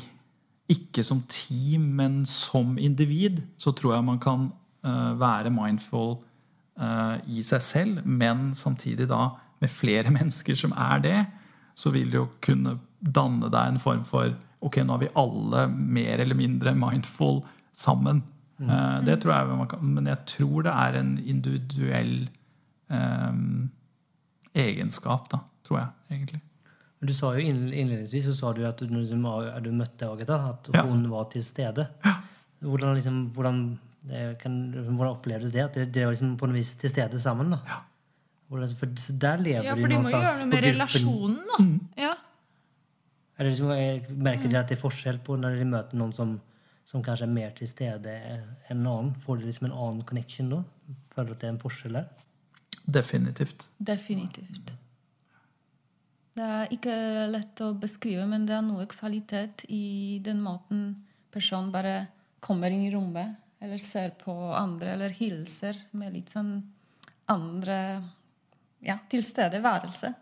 [0.72, 4.50] Ikke som team, men som individ så tror jeg man kan
[4.88, 6.16] uh, være mindful
[6.80, 9.28] uh, i seg selv, men samtidig da
[9.62, 11.20] med flere mennesker som er det,
[11.76, 15.64] så vil det jo kunne danne deg en form for Ok, nå er vi alle
[15.74, 17.40] mer eller mindre mindful
[17.74, 18.20] sammen.
[18.62, 22.30] Uh, det tror jeg man kan, Men jeg tror det er en individuell
[22.94, 23.72] um,
[24.54, 25.42] egenskap, da.
[25.66, 26.42] Tror jeg, egentlig.
[27.02, 30.70] Men Du sa jo innledningsvis så sa du at du, du, du møtte Agatha, at
[30.74, 30.84] Ja.
[30.86, 31.88] hun var til stede.
[32.62, 33.80] Hvordan, liksom, hvordan,
[34.12, 35.64] eh, kan, hvordan opplevdes det?
[35.66, 37.50] At dere dere var liksom på en vis til stede sammen?
[37.56, 37.80] da?
[38.52, 42.04] Hvordan, for så der lever Ja, for de må jo gjøre noe med relasjonen, da.
[42.04, 42.14] Ja.
[43.40, 46.12] Er det liksom, jeg merker dere at det er forskjell på når dere møter noen
[46.14, 46.36] som,
[46.86, 49.16] som kanskje er mer til stede enn en annen?
[49.18, 50.62] Får dere liksom en annen connection da?
[51.16, 52.06] Føler du at det er en forskjell der?
[52.86, 53.66] Definitivt.
[53.80, 54.70] Definitivt.
[56.32, 56.96] Det er ikke
[57.28, 60.94] lett å beskrive, men det er noe kvalitet i den måten
[61.32, 61.96] personen bare
[62.44, 66.56] kommer inn i rommet, eller ser på andre, eller hilser med litt sånn
[67.32, 67.78] andre
[68.82, 70.14] ja, tilstedeværelse.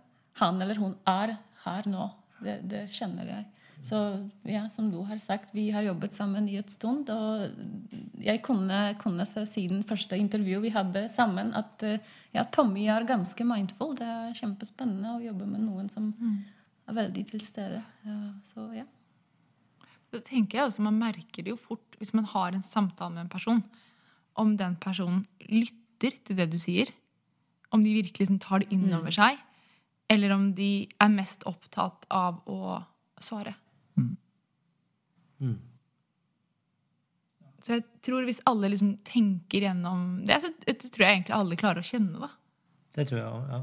[0.42, 2.10] Han eller hun er her nå.
[2.40, 3.46] Det, det kjenner jeg.
[3.86, 3.98] Så
[4.44, 7.48] ja, som du har sagt, vi har jobbet sammen i et stund, og
[8.20, 12.04] jeg kunne, kunne se siden første intervju vi hadde sammen, at eh,
[12.36, 13.96] ja, Tommy er ganske mindful.
[13.98, 16.12] Det er kjempespennende å jobbe med noen som
[16.90, 17.82] er veldig til stede.
[18.06, 18.20] Ja,
[18.52, 18.86] så ja.
[20.10, 23.28] Det tenker jeg også, Man merker det jo fort hvis man har en samtale med
[23.28, 23.64] en person,
[24.40, 26.92] om den personen lytter til det du sier.
[27.72, 29.38] Om de virkelig liksom tar det inn over seg,
[30.10, 32.80] eller om de er mest opptatt av å
[33.22, 33.54] svare.
[37.66, 41.84] Så jeg tror hvis alle liksom tenker gjennom det, så tror jeg egentlig alle klarer
[41.84, 42.20] å kjenne.
[42.24, 42.30] det.
[42.98, 43.50] Det tror jeg òg.
[43.54, 43.60] Ja.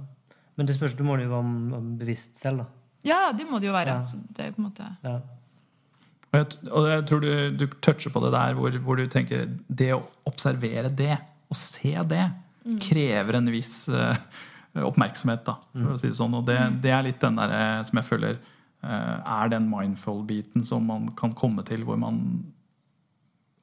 [0.57, 2.67] Men det spørs, du må jo være om- om bevisst selv, da.
[3.05, 3.97] Ja, det må det jo være.
[3.97, 4.03] Ja.
[4.03, 4.91] Så det er på en måte...
[5.03, 5.17] Ja.
[6.33, 9.47] Og jeg, og jeg tror du, du toucher på det der hvor, hvor du tenker
[9.71, 11.17] Det å observere det,
[11.49, 12.25] å se det,
[12.83, 14.17] krever en viss uh,
[14.75, 16.35] oppmerksomhet, da, for å si det sånn.
[16.35, 18.53] Og det, det er litt den der som jeg føler eh,
[18.87, 22.21] er den mindful-biten som man kan komme til, hvor man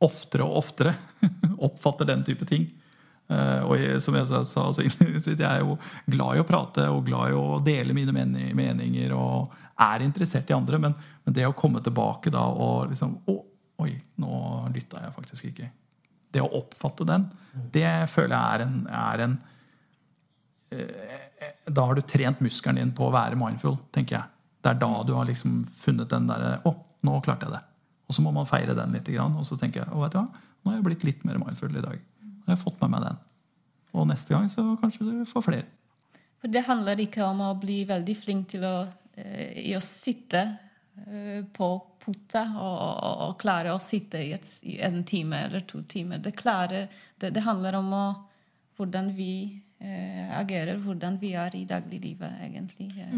[0.04, 0.96] oftere og oftere
[1.68, 2.68] oppfatter den type ting.
[3.32, 5.78] Eh, og som jeg sa så jeg er jo
[6.12, 10.56] glad i å prate og glad i å dele mine meninger og er interessert i
[10.56, 13.38] andre, men, men det å komme tilbake da og liksom Å,
[13.84, 14.36] oi, nå
[14.74, 15.70] lytta jeg faktisk ikke.
[16.34, 17.26] Det å oppfatte den,
[17.74, 19.34] det føler jeg er en, er en
[20.76, 24.33] eh, Da har du trent muskelen din på å være mindful, tenker jeg.
[24.64, 26.74] Det er da du har liksom funnet den derre Å,
[27.04, 27.62] nå klarte jeg det.
[28.08, 29.10] Og så må man feire den litt.
[29.20, 30.28] Og så tenker jeg å, vet du hva,
[30.64, 32.02] nå har jeg blitt litt mer mindful i dag.
[32.24, 33.22] Nå har jeg fått med meg den.
[33.94, 35.70] Og neste gang så kanskje du får flere.
[36.42, 38.76] For det handler ikke om å bli veldig flink til å,
[39.16, 40.42] eh, i å sitte
[41.08, 41.70] eh, på
[42.04, 46.20] putta og, og, og klare å sitte i, et, i en time eller to timer.
[46.24, 48.06] Det, klarer, det, det handler om å,
[48.80, 49.34] hvordan vi
[49.80, 52.92] eh, agerer, hvordan vi er i dagliglivet, egentlig.
[52.98, 53.16] Eh,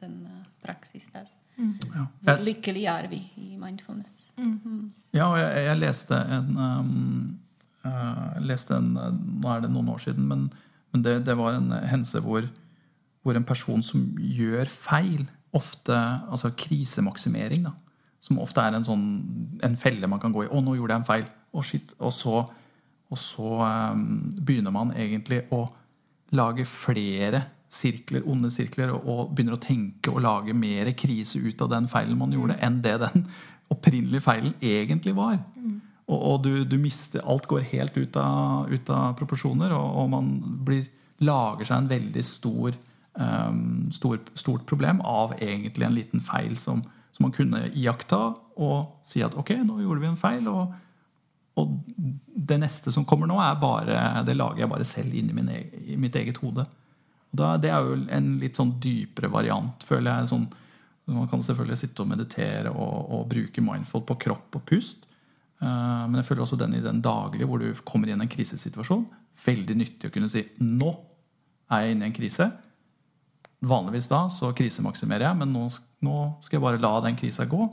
[0.00, 1.26] Den eh, praksis der.
[1.58, 2.04] Ja.
[2.22, 4.28] Hvor lykkelig er vi i mindfulness?
[5.10, 7.38] ja, og jeg, jeg leste en um,
[7.82, 10.46] uh, leste en, eh, Nå er det noen år siden, men,
[10.92, 12.46] men det, det var en hendelse hvor,
[13.26, 17.74] hvor en person som gjør feil, ofte altså krisemaksimering, da,
[18.22, 19.04] som ofte er en sånn
[19.64, 21.94] en felle man kan gå i 'Å, nå gjorde jeg en feil.' Oh, shit.
[22.04, 22.42] Og så,
[23.08, 25.62] og så um, begynner man egentlig å
[26.36, 31.60] lage flere sirkler, onde sirkler, og, og begynner å tenke og lage mer krise ut
[31.64, 33.26] av den feilen man gjorde, enn det den
[33.72, 35.38] opprinnelige feilen egentlig var.
[36.08, 40.10] Og, og du, du mister Alt går helt ut av, ut av proporsjoner, og, og
[40.14, 40.30] man
[40.64, 40.86] blir,
[41.20, 42.76] lager seg en veldig stor,
[43.20, 46.80] um, stor stort problem av egentlig en liten feil som,
[47.12, 48.22] som man kunne iaktta
[48.58, 50.48] og si at ok, nå gjorde vi en feil.
[50.52, 50.76] og
[51.58, 51.72] og
[52.48, 55.72] det neste som kommer nå, er bare, det lager jeg bare selv inni min, eg-
[55.90, 56.62] i mitt eget hode.
[57.30, 60.30] Da, det er jo en litt sånn dypere variant, føler jeg.
[60.32, 60.46] Sånn,
[61.12, 65.04] man kan selvfølgelig sitte og meditere og, og bruke mindful på kropp og pust.
[65.58, 68.32] Uh, men jeg føler også den i den daglige, hvor du kommer inn i en
[68.32, 69.04] krisesituasjon.
[69.44, 70.92] Veldig nyttig å kunne si 'nå
[71.68, 72.48] er jeg inne i en krise'.
[73.68, 75.64] Vanligvis da så krisemaksimerer jeg, men nå,
[76.06, 77.66] nå skal jeg bare la den krisa gå.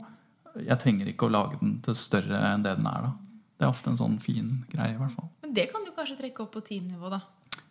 [0.66, 3.06] Jeg trenger ikke å lage den til større enn det den er.
[3.06, 3.12] da.
[3.56, 4.94] Det er ofte en sånn fin greie.
[4.96, 5.30] i hvert fall.
[5.44, 7.22] Men det kan du kanskje trekke opp på teamnivå, da.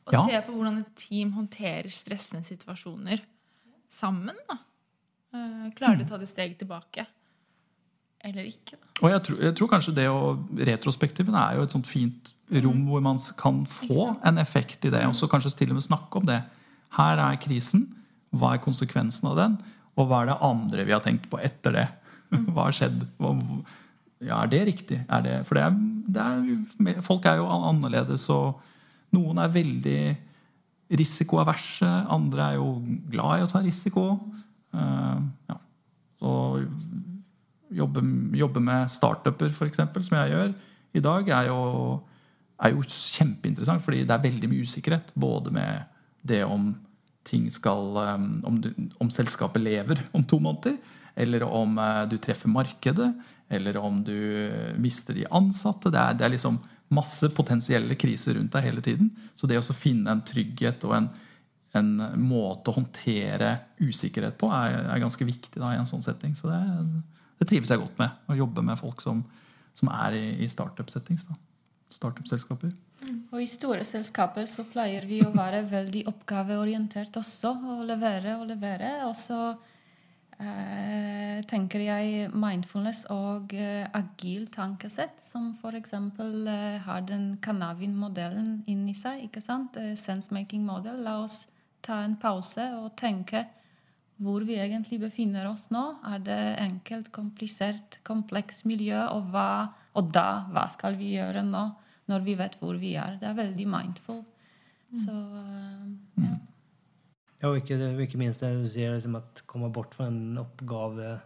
[0.06, 0.26] Og Ja.
[0.28, 3.22] se på hvordan et team håndterer stressende situasjoner
[3.89, 4.58] sammen, da.
[5.34, 7.08] Eh, Klarer de å ta det steg tilbake?
[8.24, 8.88] Eller ikke, da.
[9.02, 10.20] Og jeg tror, jeg tror kanskje det å
[10.58, 15.04] Retrospektiven er jo et sånt fint rom hvor man kan få en effekt i det.
[15.06, 16.44] Og så kanskje til og med snakke om det.
[16.98, 17.88] Her er krisen.
[18.34, 19.58] Hva er konsekvensen av den?
[19.98, 21.88] Og hva er det andre vi har tenkt på etter det?
[22.52, 23.06] Hva har skjedd?
[23.22, 23.32] Hva,
[24.26, 25.06] ja, er det riktig?
[25.10, 25.76] Er det, for det er,
[26.10, 28.60] det er, folk er jo annerledes, og
[29.15, 29.99] noen er veldig
[30.99, 31.88] risikoaverse.
[32.13, 32.69] Andre er jo
[33.12, 34.08] glad i å ta risiko.
[34.75, 35.58] Uh, ja.
[36.21, 36.34] Så
[37.75, 38.04] jobbe,
[38.38, 40.51] jobbe med startuper, f.eks., som jeg gjør
[40.95, 41.62] i dag, er jo,
[42.62, 43.84] er jo kjempeinteressant.
[43.84, 45.13] Fordi det er veldig mye usikkerhet.
[45.19, 45.88] Både med
[46.25, 46.73] det om
[47.25, 48.60] ting skal um, om,
[49.01, 50.78] om selskapet lever om to måneder,
[51.17, 53.08] eller om eh, du treffer markedet,
[53.49, 54.17] eller om du
[54.82, 55.89] mister de ansatte.
[55.93, 56.60] Det er, det er liksom
[56.93, 59.10] masse potensielle kriser rundt deg hele tiden.
[59.36, 61.10] Så det å finne en trygghet og en,
[61.76, 66.36] en måte å håndtere usikkerhet på er, er ganske viktig da, i en sånn setting.
[66.38, 66.62] Så det,
[67.41, 68.21] det trives jeg godt med.
[68.30, 69.24] Å jobbe med folk som,
[69.80, 71.28] som er i, i startup-settings.
[71.95, 72.74] Startup-selskaper.
[73.34, 78.48] Og i store selskaper så pleier vi å være veldig oppgaveorientert også, og levere og
[78.50, 78.98] levere.
[79.10, 79.39] Og så
[81.50, 85.93] tenker jeg mindfulness og eh, agil tankesett, som f.eks.
[85.95, 89.26] Eh, har den Kanavin-modellen inni seg.
[89.28, 89.78] ikke sant?
[89.78, 91.04] Eh, Sensemaking-modell.
[91.06, 91.45] La oss
[91.86, 93.45] ta en pause og tenke
[94.24, 95.84] hvor vi egentlig befinner oss nå.
[96.08, 99.02] Er det enkelt, komplisert, kompleks miljø?
[99.12, 101.67] Og, hva, og da, hva skal vi gjøre nå,
[102.12, 103.19] når vi vet hvor vi er?
[103.21, 104.24] Det er veldig mindful.
[104.95, 106.36] Så eh, ja.
[107.41, 111.17] Ja, og ikke, ikke minst det du sier, liksom at komme bort fra en oppgave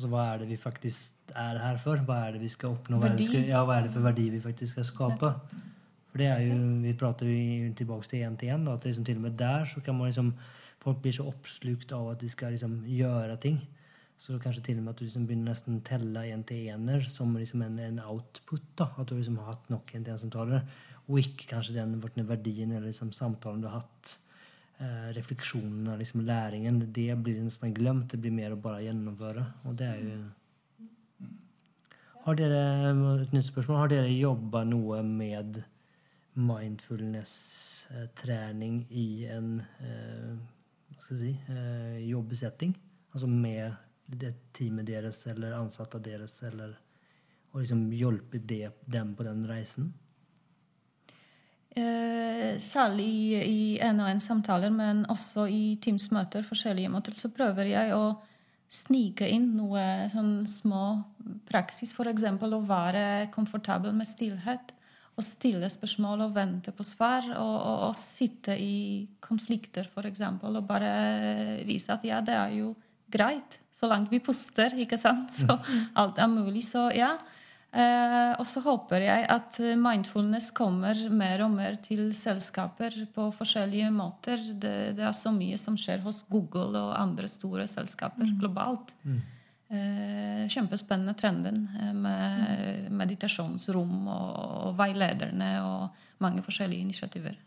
[0.00, 2.00] Altså hva er det vi faktisk er her for?
[2.08, 2.96] Hva er det vi skal oppnå?
[3.02, 5.32] Hva er det, skal, ja, hva er det for verdi vi faktisk skal skape?
[6.10, 8.64] For det er jo, Vi prater jo tilbake til én til én.
[8.72, 10.32] At liksom til og med der så kan man liksom
[10.80, 13.58] Folk blir så oppslukt av at de skal liksom gjøre ting.
[14.16, 17.78] Så kanskje til og med at du liksom begynner nesten telle én-til-ener som liksom en,
[17.78, 18.62] en output.
[18.78, 20.64] da, At du liksom har hatt nok én-til-én-samtaler.
[21.08, 24.16] Og ikke kanskje den verdien eller liksom samtalen du har hatt
[24.80, 28.08] eh, refleksjonen av liksom læringen, det blir nesten glemt.
[28.10, 29.42] Det blir mer å bare gjennomføre.
[29.64, 30.10] Og det er jo
[32.20, 32.60] Har dere
[33.22, 35.64] et nytt spørsmål, har dere jobba noe med
[36.36, 40.36] mindfulness-trening i en eh,
[40.90, 42.72] hva skal jeg si, eh, jobbsetting?
[43.14, 43.72] Altså med
[44.06, 46.78] det teamet deres eller ansatte deres, eller
[47.50, 48.46] og liksom hjulpet
[48.86, 49.92] dem på den reisen?
[51.76, 57.30] Eh, særlig i, i en og en samtaler, men også i Teams-møter, forskjellige måter, så
[57.30, 58.16] prøver jeg å
[58.70, 60.84] snike inn noe sånn små
[61.50, 61.94] praksis.
[61.94, 62.26] F.eks.
[62.26, 64.74] å være komfortabel med stillhet.
[65.18, 67.26] Og stille spørsmål og vente på svar.
[67.34, 70.22] Og, og, og sitte i konflikter, f.eks.
[70.42, 70.92] Og bare
[71.68, 72.72] vise at ja, det er jo
[73.10, 73.58] greit.
[73.74, 75.34] Så langt vi puster, ikke sant.
[75.34, 75.58] Så
[75.98, 76.64] alt er mulig.
[76.66, 77.14] Så ja.
[77.70, 83.92] Eh, og så håper jeg at mindfulness kommer mer og mer til selskaper på forskjellige
[83.94, 84.42] måter.
[84.52, 88.94] Det, det er så mye som skjer hos Google og andre store selskaper globalt.
[89.70, 92.50] Eh, kjempespennende trenden med
[92.90, 94.34] med meditasjonsrom og,
[94.66, 97.38] og veilederne og mange forskjellige initiativer.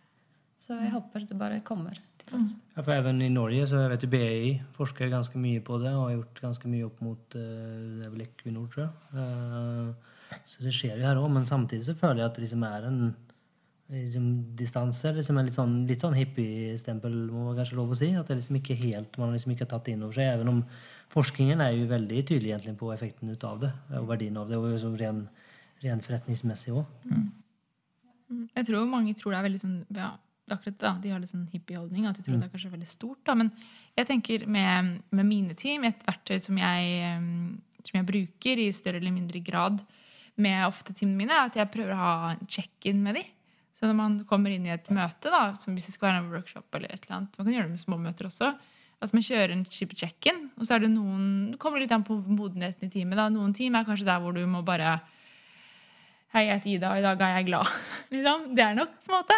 [0.63, 2.55] Så jeg håper det bare kommer til oss.
[2.75, 5.91] Ja, for Even i Norge så jeg vet jo BI forsker ganske mye på det
[5.91, 8.93] og har gjort ganske mye opp mot uh, Equinor, tror jeg.
[9.19, 10.12] Eh,
[10.49, 12.89] så det skjer jo her òg, men samtidig så føler jeg at det liksom er
[12.89, 12.99] en
[13.93, 15.13] liksom, distanse.
[15.13, 18.11] Liksom en litt sånn, litt sånn hippiestempel, må man kanskje lov å si.
[18.17, 20.33] At det liksom ikke helt, man liksom ikke har tatt det inn over seg.
[20.33, 20.61] Even om
[21.13, 24.59] forskningen er jo veldig tydelig egentlig på effekten ut av det, og verdien av det,
[24.59, 25.23] og liksom ren,
[25.83, 27.09] ren forretningsmessig òg.
[28.33, 30.13] Jeg tror mange tror det er veldig sånn ja,
[30.49, 32.07] akkurat da, De har litt sånn hippieholdning.
[32.09, 33.21] At de tror det er kanskje veldig stort.
[33.27, 33.35] Da.
[33.37, 33.51] Men
[33.99, 38.71] jeg tenker med, med mine team, et verktøy som jeg, eh, som jeg bruker i
[38.73, 39.83] større eller mindre grad
[40.41, 43.31] med ofte teamene mine, er at jeg prøver å ha en check-in med dem.
[43.77, 46.31] Så når man kommer inn i et møte, da, som hvis det skal være en
[46.31, 48.53] workshop eller et eller annet, man kan gjøre det med små møter også,
[49.03, 50.45] at man kjører en type check-in.
[50.55, 53.19] Og så er det noen Det kommer litt an på modenheten i teamet.
[53.19, 55.01] da, Noen team er kanskje der hvor du må bare
[56.33, 57.73] Hei, jeg heter Ida, og i dag er jeg glad.
[58.13, 58.45] liksom.
[58.57, 59.35] Det er nok på en måte.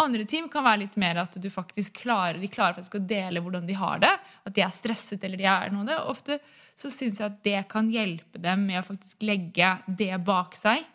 [0.00, 3.42] Andre team kan være litt mer at du faktisk klarer, de klarer faktisk å dele
[3.44, 4.14] hvordan de har det.
[4.48, 5.84] At de er stresset eller de er noe.
[5.90, 5.98] Det.
[6.08, 6.38] Ofte
[6.78, 10.86] så syns jeg at det kan hjelpe dem med å faktisk legge det bak seg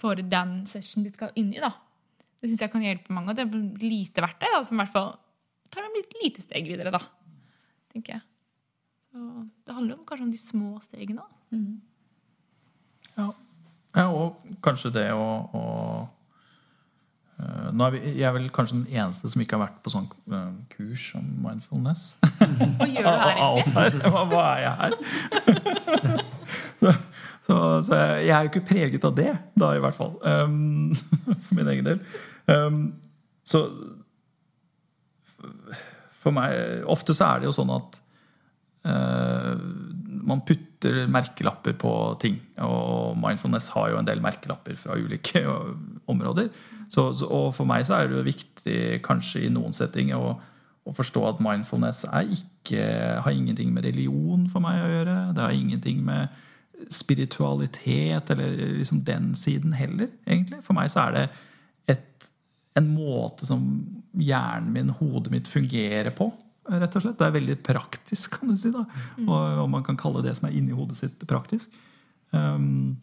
[0.00, 1.62] for den session de skal inn i.
[1.62, 1.72] da.
[2.40, 3.32] Det syns jeg kan hjelpe mange.
[3.32, 5.14] Og det er lite verktøy da, som i hvert fall
[5.72, 7.00] tar dem litt lite steg videre, da.
[7.92, 8.26] tenker jeg.
[9.10, 11.24] Så det handler om, kanskje om de små stegene.
[11.24, 11.60] da.
[13.16, 13.26] Ja.
[13.96, 15.26] ja, og kanskje det å,
[15.56, 15.62] å
[17.72, 20.08] nå er vi, Jeg er vel kanskje den eneste som ikke har vært på sånn
[20.32, 22.02] eh, kurs om mindfulness.
[22.22, 23.76] Hva gjør du her, egentlig?
[23.76, 23.96] her.
[24.14, 24.92] Hva, hva er jeg her?
[26.82, 26.94] så,
[27.46, 30.16] så, så jeg er jo ikke preget av det, da i hvert fall.
[30.24, 30.92] Um,
[31.46, 32.04] for min egen del.
[32.50, 32.82] Um,
[33.46, 33.64] så
[36.20, 37.96] for meg Ofte så er det jo sånn at
[38.90, 39.54] eh,
[40.30, 42.38] man putter merkelapper på ting.
[42.64, 45.44] Og mindfulness har jo en del merkelapper fra ulike
[46.12, 46.50] områder.
[46.90, 50.36] Så, så, og for meg så er det jo viktig kanskje i noen settinger å,
[50.86, 52.86] å forstå at mindfulness ikke,
[53.22, 55.18] har ingenting med religion for meg å gjøre.
[55.36, 56.30] Det har ingenting med
[56.88, 60.62] spiritualitet eller liksom den siden heller, egentlig.
[60.64, 61.24] For meg så er det
[61.94, 62.28] et,
[62.78, 63.66] en måte som
[64.16, 66.30] hjernen min, hodet mitt, fungerer på.
[66.70, 67.18] Rett og slett.
[67.18, 68.72] Det er veldig praktisk, kan du si.
[68.74, 68.84] da.
[69.26, 71.72] Og om man kan kalle det som er inni hodet sitt, praktisk.
[72.30, 73.00] Um,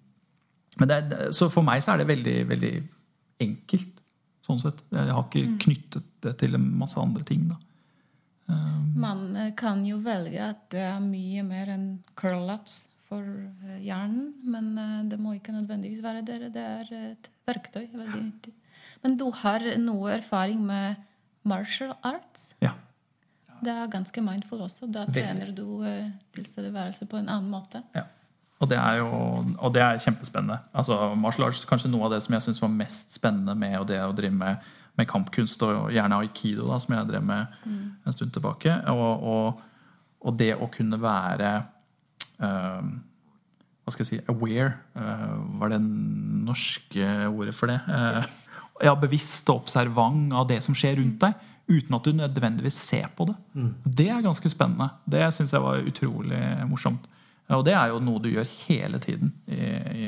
[0.78, 2.74] men det er, så for meg så er det veldig, veldig
[3.44, 3.94] enkelt.
[4.48, 4.84] sånn sett.
[4.96, 7.50] Jeg har ikke knyttet det til en masse andre ting.
[7.50, 7.58] da.
[8.98, 11.88] Man eh, kan jo velge at det er mye mer enn
[12.20, 16.54] curl-ups for eh, hjernen, men eh, det må ikke nødvendigvis være det.
[16.56, 17.86] Det er et verktøy.
[17.92, 18.56] veldig nyttig.
[19.04, 21.04] Men du har noe erfaring med
[21.48, 22.50] martial arts?
[22.64, 22.74] Ja.
[23.64, 24.90] Det er ganske mindful også.
[24.92, 27.82] Da trener du eh, tilstedeværelse på en annen måte.
[27.96, 28.06] Ja.
[28.58, 29.08] Og det er jo
[29.54, 30.58] og det er kjempespennende.
[30.74, 34.00] Altså, martial arts kanskje noe av det som jeg syns var mest spennende med det
[34.02, 34.64] å drive med,
[34.98, 38.80] med kampkunst, og gjerne aikido, da, som jeg drev med en stund tilbake.
[38.94, 39.62] Og, og,
[40.26, 41.52] og det å kunne være
[42.42, 42.96] um,
[43.86, 44.72] Hva skal jeg si aware.
[44.98, 47.78] uh, var det norske ordet for det?
[47.86, 48.26] Uh,
[48.84, 51.54] ja, bevisst og observant av det som skjer rundt deg.
[51.68, 53.36] Uten at du nødvendigvis ser på det.
[53.84, 54.90] Det er ganske spennende.
[55.06, 56.40] Det syns jeg var utrolig
[56.70, 57.08] morsomt.
[57.50, 59.60] Og det er jo noe du gjør hele tiden i,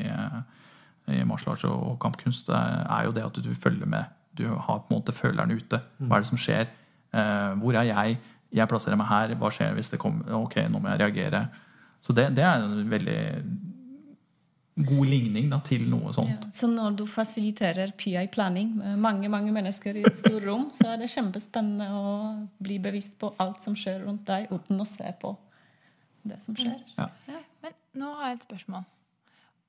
[1.12, 2.48] i martial arts og kampkunst.
[2.48, 4.04] Det er jo det at du følger med.
[4.36, 5.80] Du har på en måte føleren ute.
[5.98, 6.68] Hva er det som skjer?
[7.12, 8.18] Eh, hvor er jeg?
[8.52, 9.34] Jeg plasserer meg her.
[9.40, 11.44] Hva skjer hvis det kommer Ok, nå må jeg reagere.
[12.00, 13.20] Så det, det er en veldig
[14.86, 16.48] god ligning da, til noe sånt.
[16.56, 21.02] Så når du fasiliterer PI-planning med mange mange mennesker i et stort rom, så er
[21.02, 22.14] det kjempespennende å
[22.62, 25.34] bli bevisst på alt som skjer rundt deg, uten å se på
[26.26, 26.80] det som skjer.
[26.96, 27.08] ja,
[27.64, 28.84] Men nå har jeg et spørsmål.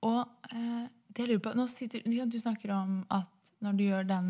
[0.08, 3.30] Og eh, det jeg lurer på nå sitter, Du snakker om at
[3.62, 4.30] når du gjør den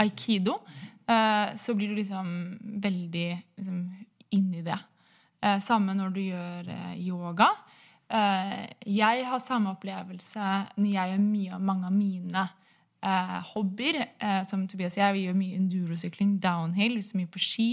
[0.00, 0.58] aikido,
[1.06, 3.82] eh, så blir du liksom veldig liksom,
[4.30, 4.78] inni det.
[5.40, 7.50] Eh, samme når du gjør eh, yoga.
[8.10, 12.44] Eh, jeg har samme opplevelse når jeg gjør mye av mange av mine
[13.06, 14.00] eh, hobbyer.
[14.18, 17.68] Eh, som Tobias og jeg, vi gjør mye endurosykling, downhill, så mye på ski.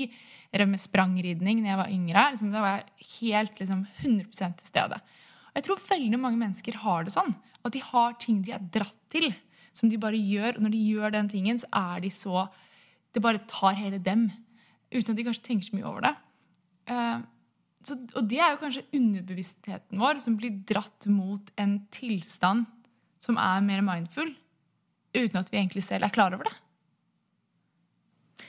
[0.53, 2.27] Drev med sprangridning da jeg var yngre.
[2.35, 4.29] Liksom, da var jeg helt liksom, 100
[4.61, 5.01] til stede.
[5.49, 7.33] Og jeg tror veldig mange mennesker har det sånn.
[7.65, 9.31] At de har ting de er dratt til,
[9.75, 10.57] som de bare gjør.
[10.59, 12.47] Og når de gjør den tingen, så er de så
[13.15, 14.27] Det bare tar hele dem.
[14.93, 16.11] Uten at de kanskje tenker så mye over det.
[16.91, 17.21] Eh,
[17.87, 22.65] så, og det er jo kanskje underbevisstheten vår som blir dratt mot en tilstand
[23.23, 24.29] som er mer mindful,
[25.15, 26.55] uten at vi egentlig selv er klar over det.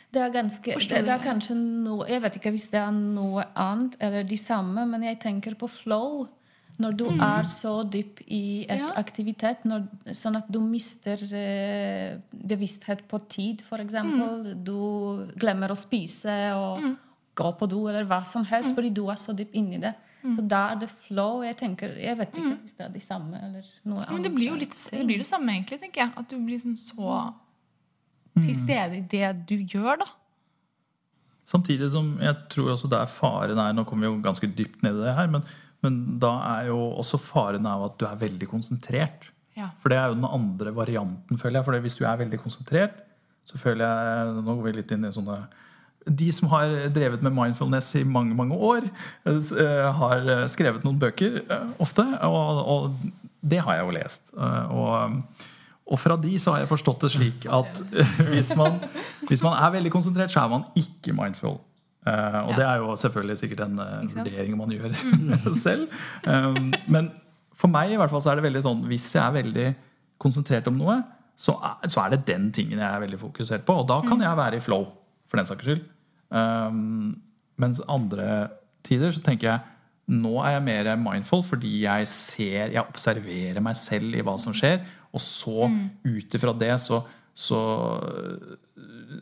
[0.08, 3.42] Det er, ganske, det, det er kanskje noe Jeg vet ikke hvis det er noe
[3.60, 6.22] annet eller de samme, men jeg tenker på flow.
[6.78, 8.92] Når du er så dyp i et Ja.
[9.00, 13.82] aktivitet, når, sånn at du mister eh, bevissthet på tid, f.eks.
[13.88, 16.86] eksempel Du glemmer å spise og
[17.38, 19.94] gå på do eller hva som helst fordi du er så dyp inni det.
[20.26, 21.42] Så da er det flow.
[21.46, 24.14] Jeg tenker, jeg vet ikke hvis det er det samme eller noe annet.
[24.16, 26.12] Men det blir jo litt, det blir det samme, egentlig, tenker jeg.
[26.18, 27.20] At du blir liksom så
[28.38, 30.08] til stede i det du gjør, da.
[31.48, 34.98] Samtidig som jeg tror også er faren er Nå kommer vi jo ganske dypt ned
[34.98, 35.46] i det her, men,
[35.86, 39.30] men da er jo også faren av at du er veldig konsentrert.
[39.56, 39.70] Ja.
[39.80, 41.66] For det er jo den andre varianten, føler jeg.
[41.66, 43.00] For hvis du er veldig konsentrert,
[43.48, 45.40] så føler jeg Nå går vi litt inn i sånne
[46.06, 48.86] De som har drevet med mindfulness i mange mange år,
[49.26, 52.04] eh, har skrevet noen bøker eh, ofte.
[52.24, 52.90] Og, og
[53.42, 54.30] det har jeg jo lest.
[54.36, 55.22] Eh, Og,
[55.88, 57.82] og fra de så har jeg forstått det slik at
[58.32, 58.80] hvis man,
[59.28, 61.58] hvis man er veldig konsentrert, så er man ikke mindful.
[62.08, 64.96] Eh, og det er jo selvfølgelig sikkert en eh, vurdering man gjør
[65.66, 65.88] selv.
[66.24, 67.10] Um, men
[67.58, 69.68] for meg i hvert fall så er det veldig sånn hvis jeg er veldig
[70.22, 71.00] konsentrert om noe,
[71.38, 73.76] så er, så er det den tingen jeg er veldig fokusert på.
[73.82, 74.86] Og da kan jeg være i flow,
[75.28, 75.84] for den saks skyld.
[76.28, 77.16] Um,
[77.60, 78.48] mens andre
[78.86, 79.76] tider så tenker jeg
[80.08, 84.56] nå er jeg mer mindful fordi jeg ser, jeg observerer meg selv i hva som
[84.56, 84.80] skjer.
[85.12, 85.68] Og så
[86.04, 87.02] ut ifra det så,
[87.36, 87.62] så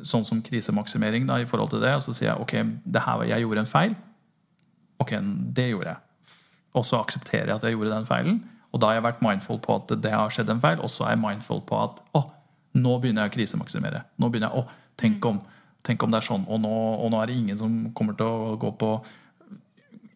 [0.07, 1.95] Sånn som krisemaksimering da, i forhold til det.
[1.97, 2.55] Og så sier jeg ok,
[2.85, 3.95] det her, jeg gjorde en feil.
[5.03, 5.13] Ok,
[5.57, 6.35] det gjorde jeg.
[6.77, 8.41] Og så aksepterer jeg at jeg gjorde den feilen.
[8.75, 10.83] Og da har jeg vært mindful på at det har skjedd en feil.
[10.85, 12.27] Og så er jeg mindful på at å,
[12.77, 14.03] nå begynner jeg å krisemaksimere.
[14.21, 15.41] Nå begynner jeg, å, tenke om,
[15.87, 16.49] tenk om det er sånn.
[16.51, 16.75] Og nå,
[17.05, 18.97] og nå er det ingen som kommer til å gå på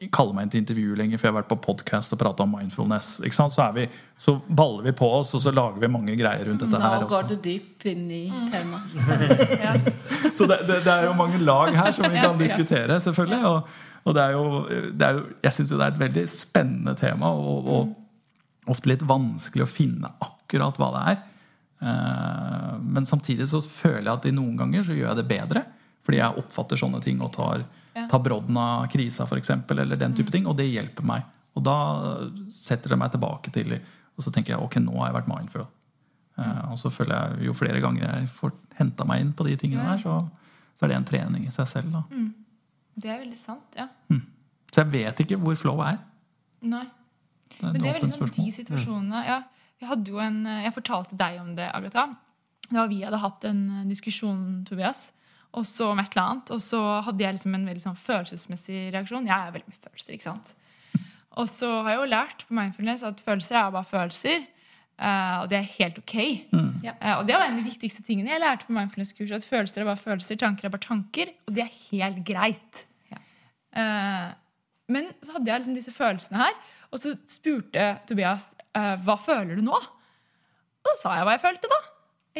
[0.09, 2.55] kalle meg inn til intervju lenger, for jeg har vært på podkast og prata om
[2.57, 3.19] mindfulness.
[3.21, 3.53] Ikke sant?
[3.53, 3.85] Så, er vi,
[4.23, 7.03] så baller vi på oss, og så lager vi mange greier rundt dette her.
[7.03, 8.97] Nå går du dyp inn i temaet.
[9.61, 9.75] Ja.
[10.37, 13.41] Så det, det, det er jo mange lag her som vi kan diskutere, selvfølgelig.
[13.51, 14.45] Og, og det er jo,
[14.97, 19.05] det er jo Jeg syns det er et veldig spennende tema, og, og ofte litt
[19.05, 21.21] vanskelig å finne akkurat hva det er.
[21.81, 25.65] Eh, Men samtidig så føler jeg at i noen ganger så gjør jeg det bedre.
[26.05, 27.65] Fordi jeg oppfatter sånne ting og tar,
[28.09, 30.47] tar brodden av krisa, f.eks., eller den type ting.
[30.49, 31.23] Og det hjelper meg.
[31.57, 31.77] Og da
[32.55, 35.67] setter det meg tilbake til Og så tenker jeg ok, nå har jeg vært mindful.
[36.39, 39.57] Eh, Og så føler jeg jo flere ganger jeg får henta meg inn på de
[39.57, 40.29] tingene der, så,
[40.79, 41.93] så er det en trening i seg selv.
[41.93, 42.03] da.
[43.01, 43.89] Det er veldig sant, ja.
[44.71, 45.99] Så jeg vet ikke hvor flow er.
[46.63, 46.85] Nei.
[47.51, 49.39] Det er Men det er veldig sånn de situasjonene ja,
[49.81, 52.09] jo en, Jeg fortalte deg om det, Agatha.
[52.71, 55.11] Da vi hadde hatt en eh, diskusjon, Tobias,
[55.57, 56.53] og så om et eller annet.
[56.55, 59.27] Og så hadde jeg liksom en veldig sånn følelsesmessig reaksjon.
[59.27, 60.53] Jeg er veldig mye følelser, ikke sant?
[61.41, 64.47] Og så har jeg jo lært på mindfulness at følelser er bare følelser.
[65.01, 66.15] eh, og det er helt ok.
[66.85, 66.95] Ja.
[67.01, 69.43] Eh, og det var en av de viktigste tingene jeg lærte på mindfulness-kurset.
[69.43, 71.33] At følelser er bare følelser, tanker er bare tanker.
[71.47, 72.85] Og det er helt greit.
[73.71, 74.29] Eh,
[74.91, 76.57] men så hadde jeg liksom disse følelsene her.
[76.91, 79.79] Og så spurte Tobias eh, hva føler du nå?
[80.81, 81.81] Og da sa jeg hva jeg følte, da.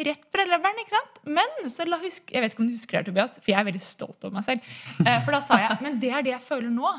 [0.07, 1.21] Rett fra leveren, ikke sant?
[1.37, 3.67] Men så la husk, jeg vet ikke om du husker det, Tobias, for jeg er
[3.67, 4.69] veldig stolt over meg selv.
[5.03, 6.93] Eh, for da sa jeg men det er det jeg føler nå.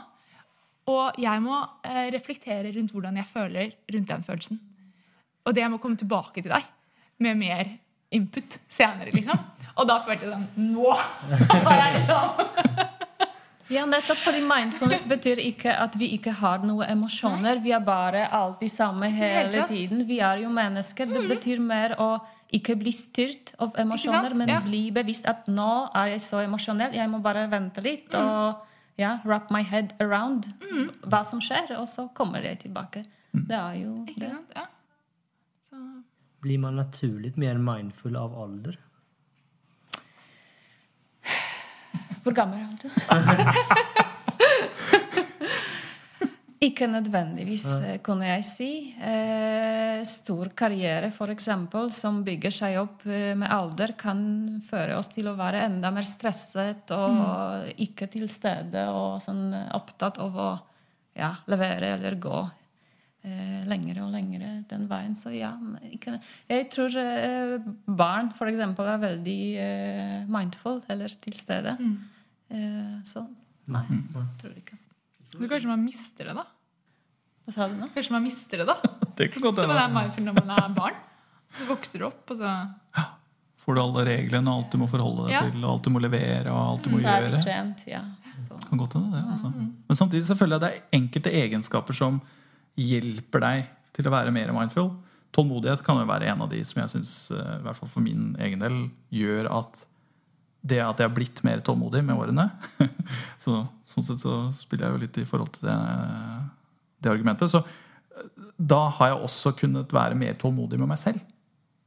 [0.93, 4.63] Og jeg må eh, reflektere rundt hvordan jeg føler rundt den følelsen.
[5.47, 6.69] Og det jeg må komme tilbake til deg
[7.23, 7.77] med mer
[8.13, 9.39] input senere, liksom.
[9.73, 10.91] Og da følte jeg sånn Nå
[11.67, 12.92] har jeg liksom
[13.73, 17.61] Ja, nettopp fordi mindfulness betyr ikke at vi ikke har noen emosjoner.
[17.65, 20.05] Vi er bare alltid samme hele tiden.
[20.09, 21.09] Vi er jo mennesker.
[21.09, 22.11] Det betyr mer å
[22.53, 24.61] ikke bli styrt av emosjoner, men Ja.
[24.61, 26.93] bli bevisst at nå er jeg så emosjonell.
[26.93, 28.61] Jeg må bare vente litt og
[28.99, 30.53] ja, wrap my head around
[31.09, 33.07] hva som skjer, og så kommer jeg tilbake.
[33.33, 34.29] Det er jo Ikke det.
[34.31, 34.53] sant?
[34.55, 34.67] Ja.
[35.71, 36.03] Så
[36.43, 38.77] Blir man naturlig mer mindful av ålder?
[42.23, 42.89] Hvor gammel er du?
[46.63, 48.71] Ikke nødvendigvis, eh, kunne jeg si.
[49.03, 51.49] Eh, stor karriere, f.eks.,
[51.97, 54.23] som bygger seg opp eh, med alder, kan
[54.69, 60.23] føre oss til å være enda mer stresset og ikke til stede og sånn opptatt
[60.23, 60.49] av å
[61.19, 62.39] ja, levere eller gå
[63.27, 65.19] eh, lengre og lengre den veien.
[65.19, 65.51] Så ja,
[66.47, 66.95] jeg tror
[67.91, 68.63] barn f.eks.
[68.63, 69.43] er veldig
[70.31, 71.75] mindful eller til stede.
[72.53, 73.23] Eh, så
[73.73, 73.83] nei,
[74.41, 74.77] tror ikke.
[75.39, 76.45] Men kanskje man mister det, da.
[77.47, 77.89] Hva sa du nå?
[77.95, 78.77] Kanskje man mister det, da.
[79.17, 80.25] Det kan godt Så hende.
[80.25, 80.95] når man er barn.
[81.59, 82.53] Du vokser opp, og så
[83.63, 85.43] Får du alle reglene, og alt du må forholde deg Ja.
[85.51, 87.43] til, og alt du må levere, og alt du må Særlig gjøre.
[87.45, 88.01] trent, ja.
[88.69, 89.21] kan godt hende det.
[89.31, 89.53] Altså.
[89.87, 92.21] Men samtidig så føler jeg det er enkelte egenskaper som
[92.81, 94.91] hjelper deg til å være mer mindful.
[95.33, 98.33] Tålmodighet kan jo være en av de som jeg syns, i hvert fall for min
[98.43, 99.85] egen del, gjør at
[100.63, 102.47] det at jeg har blitt mer tålmodig med årene
[103.43, 105.79] så, Sånn sett så spiller jeg jo litt i forhold til det,
[107.05, 107.51] det argumentet.
[107.53, 107.61] Så
[108.57, 111.21] da har jeg også kunnet være mer tålmodig med meg selv.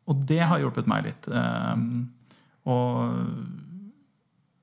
[0.06, 1.26] Og det har hjulpet meg litt.
[1.32, 2.12] Um,
[2.70, 3.16] og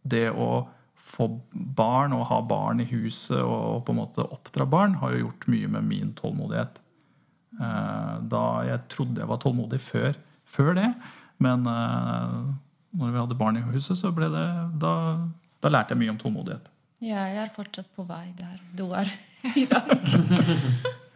[0.07, 0.69] det å
[1.13, 5.27] få barn og ha barn i huset og på en måte oppdra barn har jo
[5.27, 6.79] gjort mye med min tålmodighet.
[7.59, 10.15] Uh, da jeg trodde jeg var tålmodig før,
[10.47, 10.91] før det.
[11.43, 12.55] Men uh,
[12.93, 14.47] når vi hadde barn i huset, så ble det
[14.83, 14.95] da,
[15.63, 16.69] da lærte jeg mye om tålmodighet.
[17.03, 19.09] Ja, jeg er fortsatt på vei der du er
[19.63, 19.91] i dag.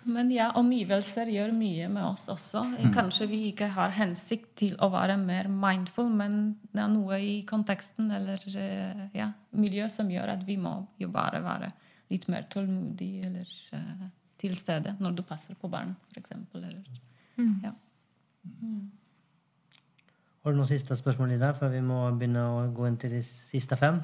[0.07, 2.63] Men ja, omgivelser gjør mye med oss også.
[2.95, 7.41] Kanskje vi ikke har hensikt til å være mer mindful, men det er noe i
[7.49, 11.73] konteksten eller eh, ja, miljøet som gjør at vi må jo bare være
[12.13, 14.07] litt mer tålmodige eller uh,
[14.39, 16.37] til stede når du passer på barn, f.eks.
[17.65, 17.73] Ja.
[20.47, 23.17] Har du noen siste spørsmål i deg, før vi må begynne å gå inn til
[23.17, 23.97] de siste fem?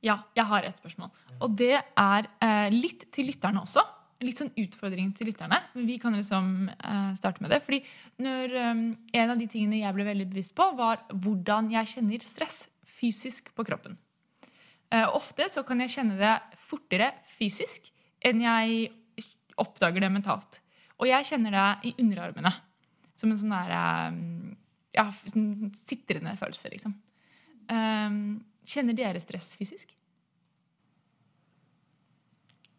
[0.00, 1.10] Ja, jeg har et spørsmål.
[1.44, 3.84] Og det er eh, litt til lytterne også.
[4.24, 5.58] Litt sånn utfordring til lytterne.
[5.74, 7.60] Men vi kan liksom eh, starte med det.
[7.66, 7.82] Fordi
[8.24, 8.82] når, eh,
[9.20, 12.56] En av de tingene jeg ble veldig bevisst på, var hvordan jeg kjenner stress
[12.96, 14.00] fysisk på kroppen.
[14.88, 16.34] Eh, ofte så kan jeg kjenne det
[16.64, 17.92] fortere fysisk
[18.24, 18.88] enn jeg
[19.60, 20.62] oppdager det mentalt.
[20.96, 22.56] Og jeg kjenner det i underarmene.
[23.12, 24.54] Som en sånn derre eh,
[24.94, 26.94] ja, sånn sitrende følelse, liksom.
[27.70, 28.18] Um,
[28.68, 29.92] kjenner dere stress fysisk?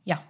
[0.06, 0.22] Ja.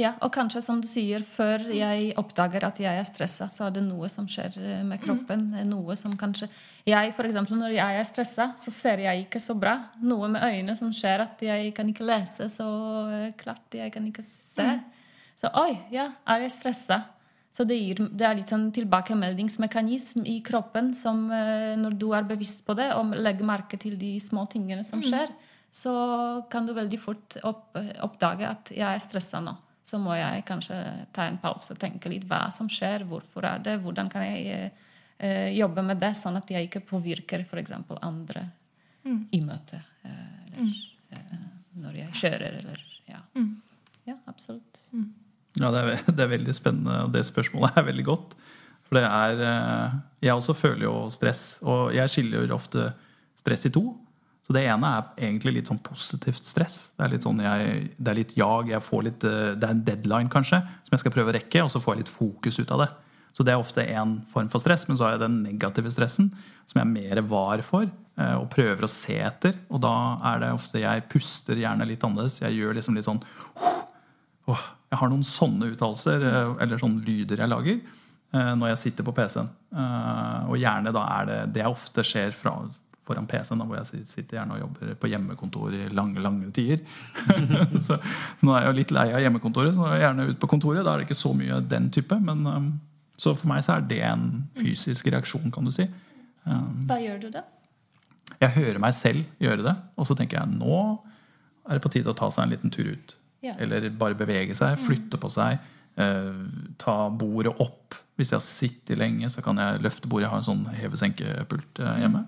[0.00, 3.74] Ja, og kanskje som du sier, før jeg oppdager at jeg er stressa, så er
[3.76, 5.50] det noe som skjer eh, med kroppen.
[5.68, 6.48] Noe som kanskje
[6.88, 9.76] jeg, for eksempel, Når jeg er stressa, så ser jeg ikke så bra.
[10.00, 12.68] Noe med øynene som skjer at jeg kan ikke lese så
[13.12, 13.68] eh, klart.
[13.76, 14.66] Jeg kan ikke se.
[15.42, 17.02] Så oi, ja, er jeg stressa?
[17.52, 22.24] Så det, gir, det er litt sånn tilbakemeldingsmekanisme i kroppen som eh, når du er
[22.28, 25.34] bevisst på det og legger merke til de små tingene som skjer,
[25.72, 25.92] så
[26.52, 29.54] kan du veldig fort opp, oppdage at jeg er stressa nå.
[29.84, 30.78] Så må jeg kanskje
[31.12, 34.70] ta en pause og tenke litt hva som skjer, hvorfor er det, hvordan kan jeg
[35.18, 37.74] eh, jobbe med det, sånn at jeg ikke påvirker f.eks.
[38.00, 38.46] andre
[39.04, 39.80] i møte.
[40.06, 40.72] Eh, eller
[41.18, 41.42] eh,
[41.82, 43.20] når jeg kjører, eller Ja,
[44.08, 44.80] ja absolutt.
[45.60, 48.36] Ja, det er, det er veldig spennende, og det spørsmålet er veldig godt.
[48.88, 52.90] For det er eh, Jeg også føler jo stress, og jeg skiller ofte
[53.40, 53.86] stress i to.
[54.42, 56.90] Så det ene er egentlig litt sånn positivt stress.
[56.98, 58.72] Det er litt sånn jeg, det er litt jag.
[58.72, 61.64] Jeg får litt, eh, det er en deadline, kanskje, som jeg skal prøve å rekke,
[61.64, 62.90] og så får jeg litt fokus ut av det.
[63.32, 66.28] Så det er ofte én form for stress, men så har jeg den negative stressen,
[66.68, 69.56] som jeg er mer var for eh, og prøver å se etter.
[69.72, 69.94] Og da
[70.34, 72.42] er det ofte jeg puster gjerne litt annerledes.
[72.42, 73.22] Jeg gjør liksom litt sånn
[74.50, 77.80] åh, Jeg har noen sånne uttalelser, eh, eller sånne lyder jeg lager,
[78.36, 79.48] eh, når jeg sitter på PC-en.
[79.72, 82.52] Eh, Og gjerne da er det Det jeg ofte ser fra,
[83.06, 86.84] foran PC-en, hvor jeg sitter gjerne og jobber på hjemmekontor i lange lange tider.
[87.86, 90.28] så, så nå er jeg jo litt lei av hjemmekontoret, så nå er jeg gjerne
[90.28, 90.84] ut på kontoret.
[90.84, 92.20] Da er det ikke så mye den type.
[92.20, 92.78] men
[93.16, 94.28] Så for meg så er det en
[94.60, 95.88] fysisk reaksjon, kan du si.
[96.44, 97.42] Hva gjør du da?
[98.40, 100.78] jeg hører meg selv gjøre det, og så tenker jeg nå
[101.68, 103.12] er det på tide å ta seg en liten tur ut.
[103.42, 103.54] Ja.
[103.58, 105.58] Eller bare bevege seg, flytte på seg,
[105.98, 106.44] eh,
[106.78, 107.96] ta bordet opp.
[108.16, 110.28] Hvis jeg har sittet lenge, så kan jeg løfte bordet.
[110.28, 112.26] Jeg har en sånn heve-senke-pult eh, hjemme.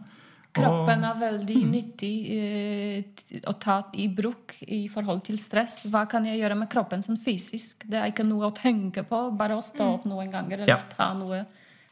[0.54, 5.80] Kroppen er veldig nyttig eh, å ta i bruk i forhold til stress.
[5.90, 7.82] Hva kan jeg gjøre med kroppen sånn fysisk?
[7.90, 9.18] Det er ikke noe å tenke på.
[9.34, 10.78] Bare å stå opp noen ganger eller Ja.
[10.94, 11.40] ta noe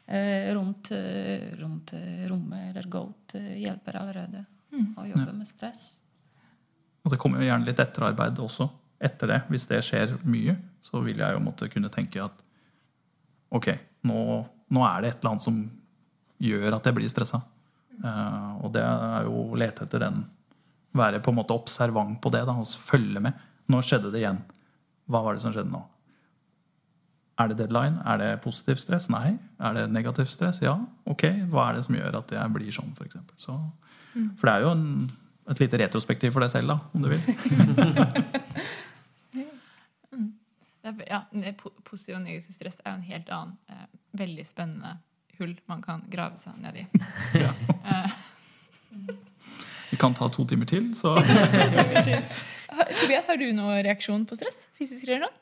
[0.07, 5.99] eh, rundt, eh, rundt eh, rommet eller gå ut hjelper allerede å jobbe med stress.
[7.03, 8.69] Og det kommer jo gjerne litt etterarbeid også.
[9.03, 12.43] Etter det, Hvis det skjer mye, så vil jeg jo måtte kunne tenke at
[13.53, 13.69] ok,
[14.09, 14.19] nå,
[14.73, 15.57] nå er det et eller annet som
[16.43, 17.41] gjør at jeg blir stressa.
[18.03, 20.23] Uh, og det er jo å lete etter den
[20.93, 23.33] Være på en måte observant på det da, og følge med.
[23.73, 24.43] Nå skjedde det igjen.
[25.09, 25.79] Hva var det som skjedde nå?
[27.41, 27.97] Er det deadline?
[28.05, 29.07] Er det positivt stress?
[29.09, 29.39] Nei.
[29.57, 30.61] Er det negativt stress?
[30.61, 30.75] Ja.
[31.09, 33.17] Ok, hva er det som gjør at jeg blir sånn, f.eks.?
[33.41, 33.57] Så,
[34.37, 34.85] for det er jo en,
[35.49, 37.25] et lite retrospektiv for deg selv, da, om du vil.
[40.83, 41.23] Ja,
[41.87, 43.85] Positiv og negativ stress er jo en helt annen, eh,
[44.19, 44.97] veldig spennende
[45.39, 46.87] hull man kan grave seg ned i.
[49.93, 51.15] Vi kan ta to timer til, så
[52.99, 54.63] Tobias, har du noen reaksjon på stress?
[54.77, 55.33] Fysisk reaksjon?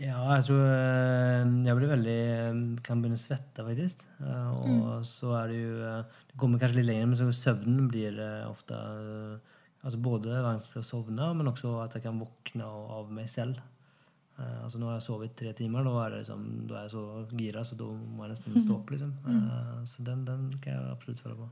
[0.00, 4.00] Ja, jeg tror eh, jeg blir veldig eh, kan begynne å svette, faktisk.
[4.24, 4.64] Og
[4.96, 8.18] Og så er det jo eh, Det kommer kanskje litt lenger, men så søvnen blir
[8.18, 9.52] eh, ofte eh,
[9.84, 13.60] altså Både vanskelig å sovne, men også at jeg kan våkne av av meg selv.
[14.34, 17.02] Eh, altså har jeg sovet tre timer, da er, det liksom, da er jeg så
[17.38, 18.90] gira, så da må jeg nesten stå opp.
[18.90, 19.12] liksom.
[19.30, 21.48] Eh, Så den, den kan jeg absolutt føle på.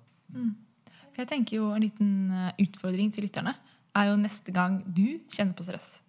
[1.12, 3.54] For jeg tenker jo En liten eh, utfordring til lytterne
[3.94, 6.00] er jo neste gang du kjenner på stress.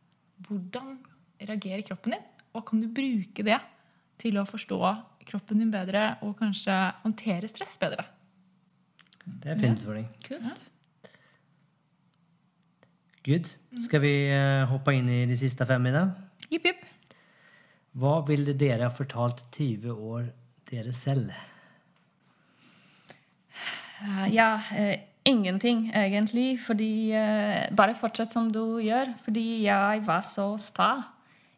[0.47, 0.97] Hvordan
[1.43, 2.26] reagerer kroppen din?
[2.55, 3.59] Og kan du bruke det
[4.17, 4.80] til å forstå
[5.28, 8.05] kroppen din bedre og kanskje håndtere stress bedre?
[9.26, 10.07] Det er fin utfordring.
[10.24, 10.69] Kult.
[13.24, 13.47] Good.
[13.86, 14.13] Skal vi
[14.67, 16.11] hoppe inn i de siste fem i dag?
[16.54, 16.84] Jipp, jipp.
[17.97, 20.30] Hva ville dere ha fortalt 20 år
[20.70, 21.34] dere selv?
[24.04, 26.60] Eh, Ja, eh, ingenting egentlig.
[26.62, 29.16] Fordi eh, Bare fortsett som du gjør.
[29.26, 30.91] Fordi jeg var så sta.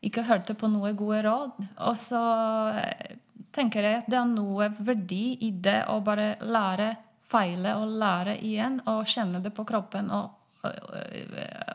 [0.02, 1.60] Ikke hørte på noe gode råd.
[1.78, 2.24] Og så
[2.80, 3.18] eh,
[3.52, 6.93] tenker jeg at det er noe verdi i det å bare lære,
[7.28, 8.80] feile og lære igjen.
[8.88, 10.32] Og kjenne det på kroppen og,
[10.64, 10.96] og,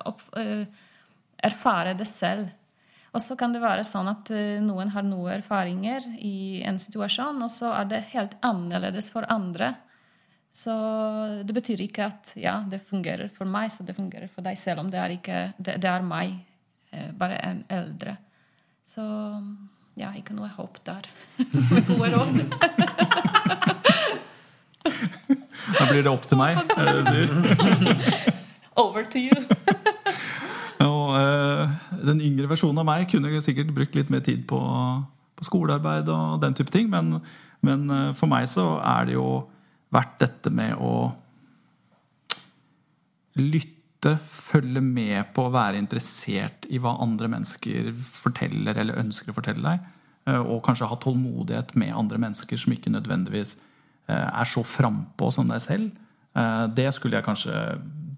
[0.07, 0.67] og, og
[1.43, 2.49] erfare det selv.
[3.11, 7.41] Og så kan det være sånn at eh, noen har noen erfaringer i en situasjon,
[7.43, 9.75] og så er det helt annerledes for andre.
[10.55, 10.75] Så
[11.47, 14.85] det betyr ikke at ja, det fungerer for meg, så det fungerer for deg, selv
[14.85, 16.39] om det er, ikke, det, det er meg,
[16.95, 18.17] eh, bare en eldre.
[18.91, 19.03] Så
[19.99, 21.07] ja, ikke noe håp der.
[21.91, 22.41] Gode råd.
[25.71, 26.59] Da blir det opp til meg.
[26.77, 28.37] er det det du sier.
[28.81, 29.35] Over to you.
[30.85, 31.73] Og eh,
[32.07, 34.61] den yngre versjonen av meg kunne sikkert brukt litt mer tid på,
[35.37, 37.19] på skolearbeid og den type ting, men,
[37.67, 39.27] men eh, for meg så er det jo
[39.93, 41.11] vært dette med å
[43.41, 49.65] lytte, følge med på være interessert i hva andre mennesker forteller eller ønsker å fortelle
[49.67, 49.89] deg,
[50.31, 53.59] eh, og kanskje ha tålmodighet med andre mennesker som ikke nødvendigvis
[54.11, 55.91] er så frampå som deg selv.
[56.75, 57.53] Det skulle jeg kanskje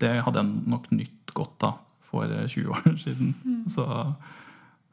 [0.01, 1.75] Det hadde jeg nok nytt godt av
[2.13, 3.35] for eh, 20 år siden.
[3.73, 3.87] Så,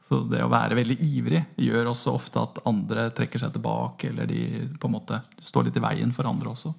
[0.08, 4.28] så det å være veldig ivrig gjør også ofte at andre trekker seg tilbake, eller
[4.30, 6.74] de på en måte står litt i veien for andre også.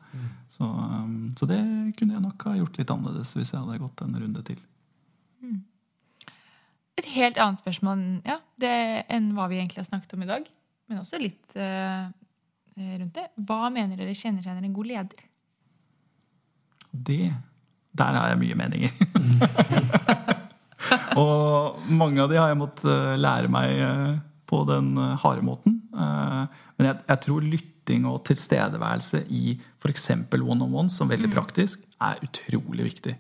[0.51, 1.61] Så, um, så det
[1.97, 4.59] kunne jeg nok ha gjort litt annerledes hvis jeg hadde gått en runde til.
[7.01, 8.73] Et helt annet spørsmål ja, det,
[9.09, 10.49] enn hva vi egentlig har snakket om i dag.
[10.91, 12.11] Men også litt uh,
[12.75, 13.29] rundt det.
[13.47, 15.23] Hva mener dere kjennetegner en god leder?
[16.91, 17.31] Det
[17.91, 18.91] Der har jeg mye meninger.
[21.21, 24.13] og mange av de har jeg måttet eh, lære meg eh,
[24.49, 25.79] på den eh, harde måten.
[25.91, 30.07] Men jeg, jeg tror lytting og tilstedeværelse i f.eks.
[30.31, 33.15] one-on-one, som veldig praktisk, er utrolig viktig.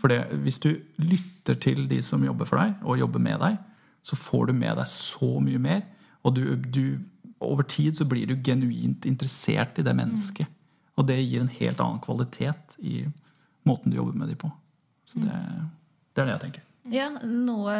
[0.00, 3.58] For det, hvis du lytter til de som jobber for deg, og jobber med deg,
[4.04, 5.84] så får du med deg så mye mer.
[6.24, 6.82] Og du, du,
[7.44, 10.50] over tid så blir du genuint interessert i det mennesket.
[10.96, 13.04] Og det gir en helt annen kvalitet i
[13.68, 14.52] måten du jobber med dem på.
[15.10, 15.40] Så det,
[16.14, 16.70] det er det jeg tenker.
[16.92, 17.74] Ja, noe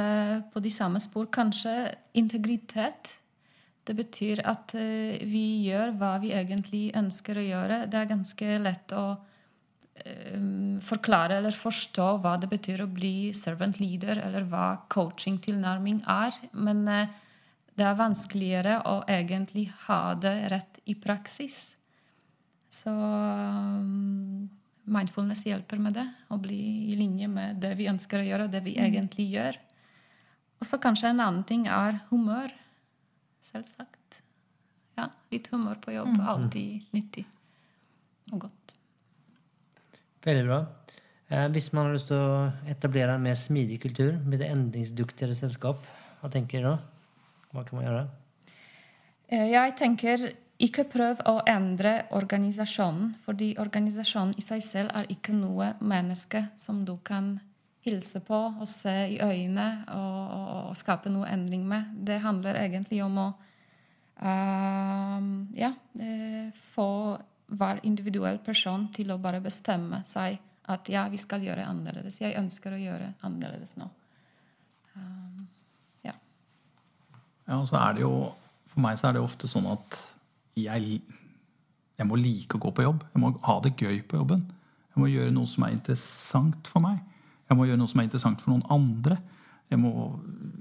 [0.52, 1.28] på de samme spor.
[1.32, 3.11] Kanskje integritet.
[3.84, 7.82] Det betyr at eh, vi gjør hva vi egentlig ønsker å gjøre.
[7.92, 9.05] Det er ganske lett å
[10.00, 10.38] eh,
[10.86, 16.40] forklare eller forstå hva det betyr å bli servant leader, eller hva coaching-tilnærming er.
[16.57, 17.12] Men eh,
[17.76, 21.74] det er vanskeligere å egentlig ha det rett i praksis.
[22.72, 24.48] Så um,
[24.85, 26.07] mindfulness hjelper med det.
[26.30, 26.61] Å bli
[26.93, 29.59] i linje med det vi ønsker å gjøre, og det vi egentlig gjør.
[30.61, 32.53] Og så kanskje en annen ting er humør.
[33.51, 34.20] Selvsagt.
[34.99, 36.14] Ja, litt humør på jobb.
[36.20, 37.26] Alltid nyttig
[38.32, 38.74] og godt.
[40.24, 40.61] Veldig bra.
[41.28, 45.37] Eh, hvis man har lyst til å etablere en mer smidig kultur med det endringsdyktigere
[45.37, 45.85] selskap,
[46.20, 46.76] hva tenker du da?
[47.53, 48.05] Hva kan man gjøre?
[49.28, 50.32] Eh, Jeg tenker
[50.65, 56.85] ikke prøv å endre organisasjonen, fordi organisasjonen i seg selv er ikke noe menneske som
[56.87, 57.35] du kan
[57.85, 61.91] hilse på og se i øynene og, og, og skape noe endring med.
[62.07, 63.29] Det handler egentlig om å
[64.23, 65.21] uh,
[65.59, 66.89] ja, eh, få
[67.55, 70.41] hver individuell person til å bare bestemme seg
[70.73, 72.23] at ja, vi skal gjøre annerledes.
[72.23, 73.91] Jeg ønsker å gjøre annerledes nå.
[74.97, 75.45] Um,
[76.07, 76.15] ja.
[77.45, 78.15] Ja, og så er det jo,
[78.73, 80.01] For meg så er det ofte sånn at
[80.59, 81.00] jeg,
[81.98, 83.05] jeg må like å gå på jobb.
[83.14, 84.44] Jeg må ha det gøy på jobben.
[84.94, 87.00] Jeg må gjøre noe som er interessant for meg.
[87.50, 89.18] Jeg må gjøre noe som er interessant for noen andre.
[89.72, 89.92] Jeg, må,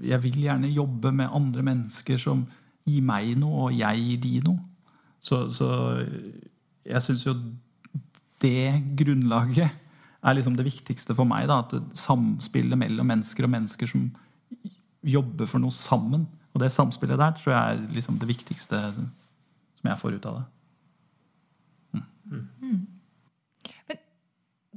[0.02, 2.44] jeg vil gjerne jobbe med andre mennesker som
[2.84, 4.58] gir meg noe, og jeg gir de noe.
[5.24, 5.68] Så, så
[6.84, 7.36] jeg syns jo
[8.44, 9.70] det grunnlaget
[10.24, 11.46] er liksom det viktigste for meg.
[11.48, 14.08] Da, at Samspillet mellom mennesker og mennesker som
[15.04, 16.26] jobber for noe sammen.
[16.54, 18.80] Og det samspillet der tror jeg er liksom det viktigste
[19.84, 20.46] som jeg får ut av det.
[22.24, 22.48] Men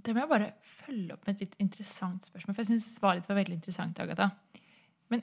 [0.03, 0.49] Det må jeg bare
[0.83, 2.53] følge opp med et litt interessant spørsmål.
[2.55, 4.27] For jeg synes svaret ditt var veldig interessant, Agatha.
[5.11, 5.21] Men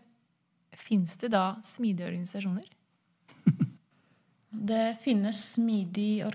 [0.77, 2.69] fins det da smidige organisasjoner?
[4.65, 6.31] Det finnes smidige,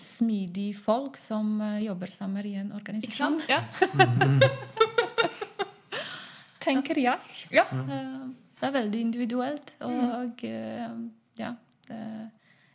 [0.00, 3.38] smidig folk som eh, jobber sammen i en Ikke organisasjon.
[3.38, 3.50] sant?
[3.50, 3.60] Ja.
[6.64, 7.18] Tenker jeg.
[7.54, 7.64] ja.
[7.72, 8.28] Eh,
[8.58, 9.68] Det er veldig individuelt.
[9.86, 10.88] Og eh,
[11.38, 11.52] ja
[11.86, 11.98] det,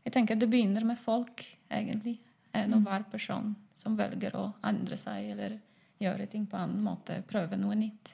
[0.04, 2.18] Jeg tenker det begynner med folk, egentlig.
[2.54, 2.82] Enn mm.
[2.86, 5.58] hver person som velger å endre seg eller
[6.04, 7.22] gjøre ting på en annen måte.
[7.28, 8.14] Prøve noe nytt.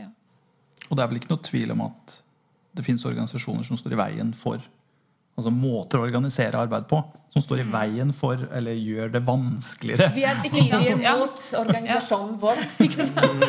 [0.00, 0.10] Ja.
[0.88, 2.20] Og det er vel ikke noe tvil om at
[2.76, 4.62] det finnes organisasjoner som står i veien for
[5.38, 6.98] Altså måter å organisere arbeid på
[7.32, 10.10] som står i veien for eller gjør det vanskeligere.
[10.12, 12.60] Vi er ikke mot organisasjonen vår.
[12.84, 13.46] Ikke sant?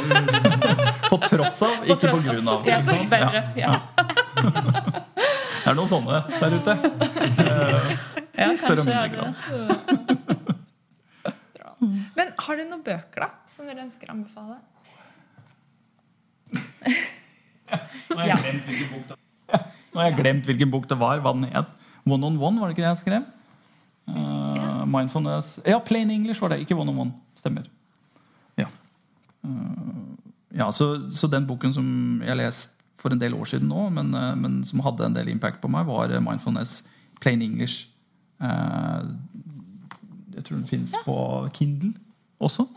[1.10, 2.64] På tross av, ikke på grunn av.
[2.64, 3.46] Det er så bedre.
[3.60, 3.78] Ja.
[4.38, 5.00] Ja.
[5.72, 6.74] Er noen sånne der ute.
[8.42, 9.34] Ja, I større og mindre grad.
[12.18, 14.56] Men har du noen bøker da, som dere ønsker å anbefale?
[18.10, 19.68] Nå har jeg glemt hvilken bok det var.
[19.92, 21.22] Nå har jeg glemt hvilken bok det var.
[21.22, 21.70] Hva den het.
[22.08, 23.30] One on one, var det ikke det jeg skrev?
[24.10, 27.14] Uh, mindfulness Ja, Plain English var det, ikke One on one.
[27.38, 27.70] Stemmer.
[28.58, 28.68] Ja.
[29.46, 30.18] Uh,
[30.58, 31.86] ja, så, så den boken som
[32.26, 35.32] jeg leste for en del år siden nå, men, eh, men som hadde en del
[35.34, 36.82] impact på meg, var eh, Mindfulness
[37.22, 37.88] Plain English.
[38.42, 39.02] Eh,
[40.36, 41.18] jeg tror den finnes på
[41.58, 41.96] Kindle
[42.42, 42.68] også.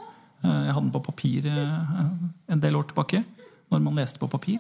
[0.45, 3.23] Jeg hadde den på papir en del år tilbake,
[3.73, 4.59] når man leste på papir.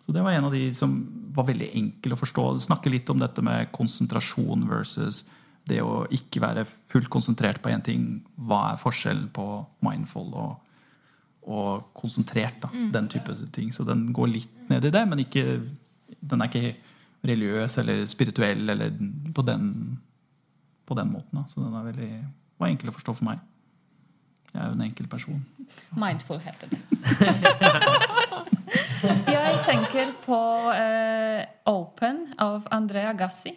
[0.00, 0.94] Så det var en av de som
[1.36, 2.44] var veldig enkel å forstå.
[2.64, 5.24] Snakke litt om dette med konsentrasjon versus
[5.68, 8.06] det å ikke være fullt konsentrert på én ting.
[8.36, 9.48] Hva er forskjellen på
[9.84, 10.56] mindful og,
[11.44, 12.60] og konsentrert?
[12.62, 12.70] Da.
[12.94, 13.72] Den type ting.
[13.74, 15.60] Så den går litt ned i det, men ikke,
[16.20, 16.74] den er ikke
[17.24, 18.92] religiøs eller spirituell eller
[19.34, 19.98] på den,
[20.86, 21.40] på den måten.
[21.40, 21.44] Da.
[21.48, 22.12] Så den er veldig,
[22.60, 23.42] var enkel å forstå for meg.
[24.54, 25.40] Jeg er jo en enkel person.
[25.98, 26.78] Mindful heter det.
[29.04, 30.38] Jeg tenker på
[30.70, 33.52] uh, Open av Andrea Gassi.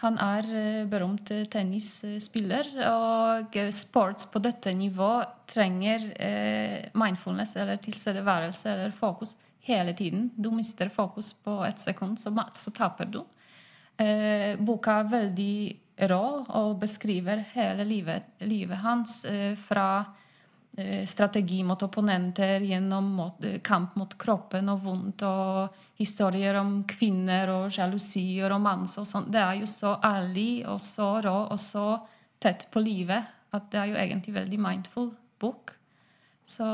[0.00, 7.80] Han er eh, berømt tennisspiller, og eh, sports på dette nivået trenger eh, mindfulness eller
[7.84, 9.34] tilstedeværelse eller fokus
[9.66, 10.30] hele tiden.
[10.36, 13.20] Du mister fokus på et sekund, så, så taper du.
[14.00, 15.54] Eh, boka er veldig
[16.08, 20.04] rå og beskriver hele livet, livet hans eh, fra
[20.76, 27.50] eh, strategi mot opponenter gjennom eh, kamp mot kroppen og vondt og historier om kvinner
[27.52, 29.28] og sjalusi og romanse og sånn.
[29.32, 31.84] Det er jo så ærlig og så rå og så
[32.40, 35.10] tett på livet at det er jo egentlig veldig mindful
[35.42, 35.74] bok.
[36.48, 36.66] Så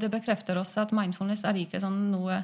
[0.00, 2.38] det bekrefter også at mindfulness er ikke sånn noe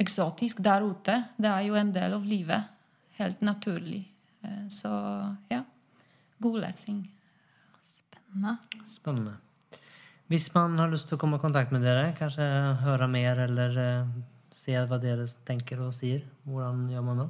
[0.00, 1.16] eksotisk der ute.
[1.40, 2.76] Det er jo en del av livet.
[3.20, 4.04] Helt naturlig.
[4.44, 4.90] Eh, Så
[5.50, 5.62] ja.
[6.40, 7.02] God lesing.
[7.84, 8.58] Spennende.
[8.88, 9.36] Spennende.
[10.30, 12.46] Hvis man har lyst til å komme i kontakt med dere, kanskje
[12.84, 14.12] høre mer eller eh,
[14.60, 17.28] se hva dere tenker og sier, hvordan gjør man det?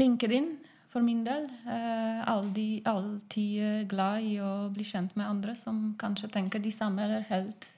[0.00, 0.48] LinkedIn
[0.92, 1.48] for min del.
[1.68, 6.72] Eh, Alltid, alltid eh, glad i å bli kjent med andre som kanskje tenker de
[6.72, 7.68] samme eller helt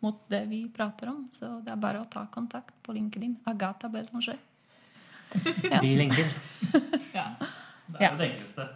[0.00, 1.26] mot det vi prater om.
[1.32, 3.36] Så det er bare å ta kontakt på LinkedIn.
[3.50, 4.38] Agatha Bellanger.
[5.82, 6.32] Vi lenker.
[7.14, 7.34] Ja.
[7.90, 8.68] Det er jo det enkleste.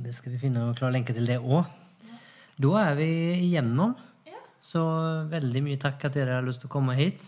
[0.00, 1.66] Det skal vi finne og klare lenke til det òg.
[2.60, 3.08] Da er vi
[3.48, 3.96] igjennom.
[4.60, 4.80] Så
[5.32, 7.22] veldig mye takk at dere har lyst til å komme hit.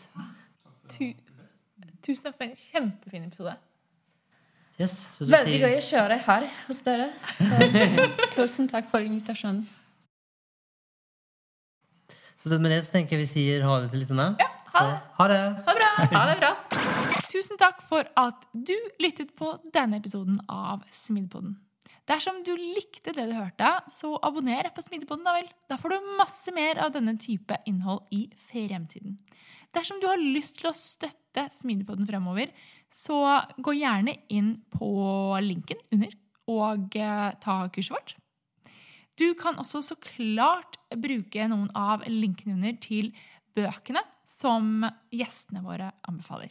[0.92, 1.12] Tu
[2.02, 3.52] Tusen takk for en kjempefin episode.
[4.80, 7.06] Yes, så du Veldig sier- gøy å kjøre her hos dere.
[7.38, 7.68] Så,
[8.34, 9.62] tusen takk for invitasjonen.
[12.42, 14.32] Så med det så tenker jeg vi sier ha det til lytterne.
[14.74, 14.96] ha det.
[15.20, 15.40] Ha det.
[15.68, 15.90] Ha det bra!
[16.16, 16.52] Ha det bra.
[17.30, 21.54] Tusen takk for at du lyttet på denne episoden av Smidpodden.
[22.10, 25.50] Dersom du likte det du hørte, så abonner på Smidigpodden, da vel.
[25.70, 29.20] Da får du masse mer av denne type innhold i fremtiden.
[29.72, 32.50] Dersom du har lyst til å støtte Smidigpodden fremover,
[32.92, 33.20] så
[33.56, 34.90] gå gjerne inn på
[35.40, 36.18] linken under
[36.52, 38.16] og eh, ta kurset vårt.
[39.20, 43.12] Du kan også så klart bruke noen av linkene under til
[43.56, 44.82] bøkene som
[45.12, 46.50] gjestene våre anbefaler.